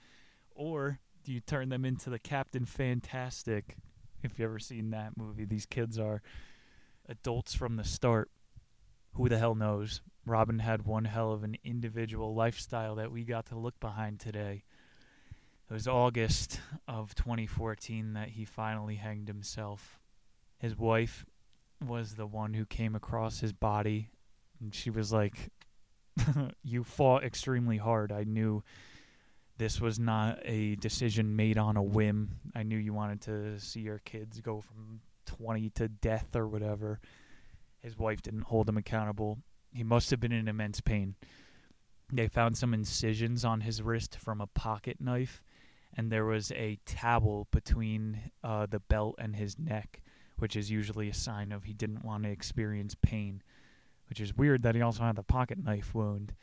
[0.51, 3.77] or do you turn them into the Captain Fantastic?
[4.21, 6.21] If you ever seen that movie, these kids are
[7.09, 8.29] adults from the start.
[9.13, 10.01] Who the hell knows?
[10.25, 14.63] Robin had one hell of an individual lifestyle that we got to look behind today.
[15.69, 19.99] It was August of 2014 that he finally hanged himself.
[20.59, 21.25] His wife
[21.85, 24.09] was the one who came across his body,
[24.61, 25.51] and she was like,
[26.63, 28.11] You fought extremely hard.
[28.11, 28.63] I knew
[29.57, 32.39] this was not a decision made on a whim.
[32.55, 36.99] I knew you wanted to see your kids go from 20 to death or whatever.
[37.81, 39.39] His wife didn't hold him accountable.
[39.73, 41.15] He must have been in immense pain.
[42.11, 45.43] They found some incisions on his wrist from a pocket knife,
[45.95, 50.03] and there was a towel between uh, the belt and his neck,
[50.37, 53.41] which is usually a sign of he didn't want to experience pain.
[54.09, 56.35] Which is weird that he also had the pocket knife wound.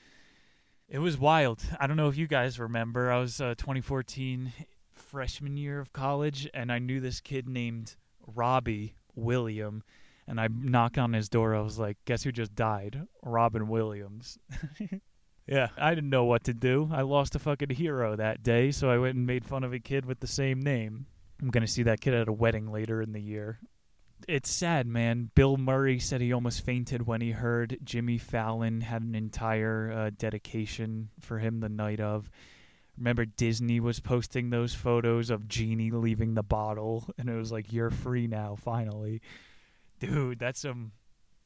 [0.88, 1.62] It was wild.
[1.78, 3.12] I don't know if you guys remember.
[3.12, 4.52] I was uh, 2014
[4.92, 7.94] freshman year of college, and I knew this kid named
[8.26, 9.84] Robbie William.
[10.30, 11.56] And I knocked on his door.
[11.56, 13.02] I was like, "Guess who just died?
[13.20, 14.38] Robin Williams."
[15.48, 16.88] yeah, I didn't know what to do.
[16.92, 19.80] I lost a fucking hero that day, so I went and made fun of a
[19.80, 21.06] kid with the same name.
[21.42, 23.58] I'm gonna see that kid at a wedding later in the year.
[24.28, 25.32] It's sad, man.
[25.34, 30.10] Bill Murray said he almost fainted when he heard Jimmy Fallon had an entire uh,
[30.16, 32.30] dedication for him the night of.
[32.96, 37.72] Remember, Disney was posting those photos of Genie leaving the bottle, and it was like,
[37.72, 39.22] "You're free now, finally."
[40.00, 40.92] Dude, that's some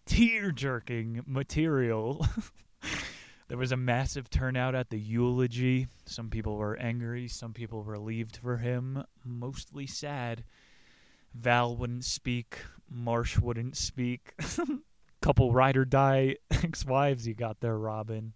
[0.06, 2.24] tear jerking material.
[3.48, 5.88] there was a massive turnout at the eulogy.
[6.06, 10.44] Some people were angry, some people relieved for him, mostly sad.
[11.34, 14.34] Val wouldn't speak, Marsh wouldn't speak.
[15.20, 18.34] Couple ride or die ex wives you got there, Robin.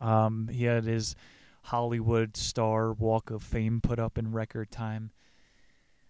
[0.00, 1.14] Um, he had his
[1.62, 5.12] Hollywood star Walk of Fame put up in record time.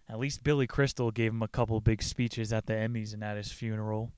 [0.09, 3.37] At least Billy Crystal gave him a couple big speeches at the Emmys and at
[3.37, 4.13] his funeral.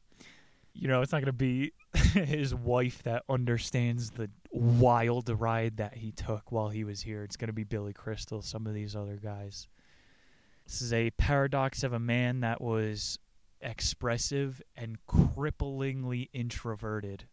[0.74, 5.95] You know, it's not going to be his wife that understands the wild ride that
[5.95, 7.22] he took while he was here.
[7.22, 9.68] It's going to be Billy Crystal, some of these other guys.
[10.66, 13.18] This is a paradox of a man that was
[13.61, 17.24] expressive and cripplingly introverted.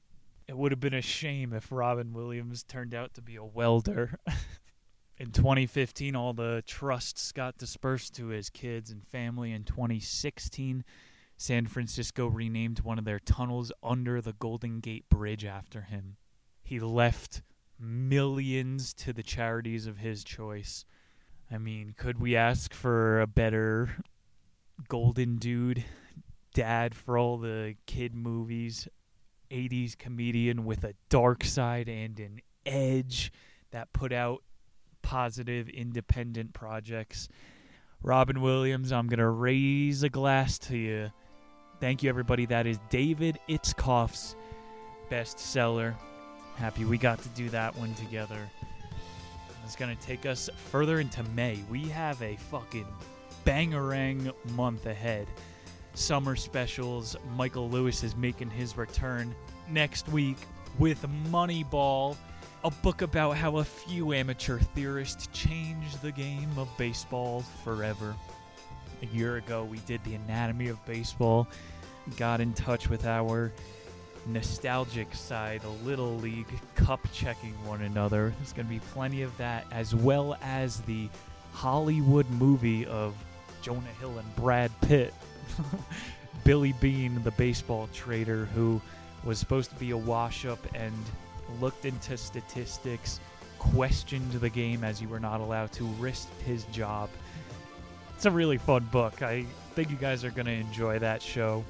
[0.48, 4.20] It would have been a shame if Robin Williams turned out to be a welder.
[5.24, 9.54] in 2015, all the trusts got dispersed to his kids and family.
[9.54, 10.84] In 2016,
[11.38, 16.18] San Francisco renamed one of their tunnels under the Golden Gate Bridge after him.
[16.62, 17.42] He left
[17.80, 20.84] millions to the charities of his choice.
[21.50, 24.04] I mean, could we ask for a better
[24.90, 25.86] golden dude
[26.54, 28.90] dad for all the kid movies?
[29.50, 33.32] 80s comedian with a dark side and an edge
[33.72, 34.44] that put out
[35.04, 37.30] positive independent projects.
[38.02, 41.12] Robin Williams, I'm going to raise a glass to you.
[41.80, 42.46] Thank you, everybody.
[42.48, 44.36] That is David Itzkoff's
[45.12, 45.94] bestseller.
[46.56, 48.40] Happy we got to do that one together.
[49.64, 51.60] It's going to take us further into May.
[51.70, 52.88] We have a fucking
[53.46, 55.28] bangerang month ahead.
[55.94, 57.16] Summer specials.
[57.36, 59.34] Michael Lewis is making his return
[59.70, 60.38] next week
[60.80, 62.18] with Moneyball,
[62.64, 68.16] a book about how a few amateur theorists changed the game of baseball forever.
[69.02, 71.48] A year ago, we did the anatomy of baseball,
[72.16, 73.52] got in touch with our
[74.26, 78.34] nostalgic side, a little league cup checking one another.
[78.38, 81.10] There's going to be plenty of that, as well as the
[81.52, 83.14] Hollywood movie of
[83.62, 85.14] Jonah Hill and Brad Pitt.
[86.46, 88.82] Billy Beane, the baseball trader who
[89.26, 90.94] was supposed to be a wash up and
[91.60, 93.20] looked into statistics,
[93.60, 97.10] questioned the game as you were not allowed to, risked his job.
[98.16, 99.22] It's a really fun book.
[99.22, 99.46] I
[99.76, 101.64] think you guys are going to enjoy that show.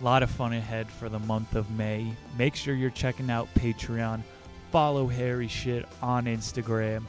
[0.00, 2.06] A lot of fun ahead for the month of May.
[2.36, 4.22] Make sure you're checking out Patreon.
[4.70, 7.04] Follow Harry Shit on Instagram.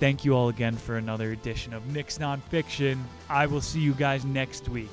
[0.00, 2.98] Thank you all again for another edition of Nick's Nonfiction.
[3.30, 4.90] I will see you guys next week.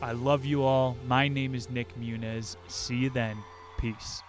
[0.00, 0.96] I love you all.
[1.06, 2.56] My name is Nick Muniz.
[2.68, 3.36] See you then.
[3.78, 4.22] Peace.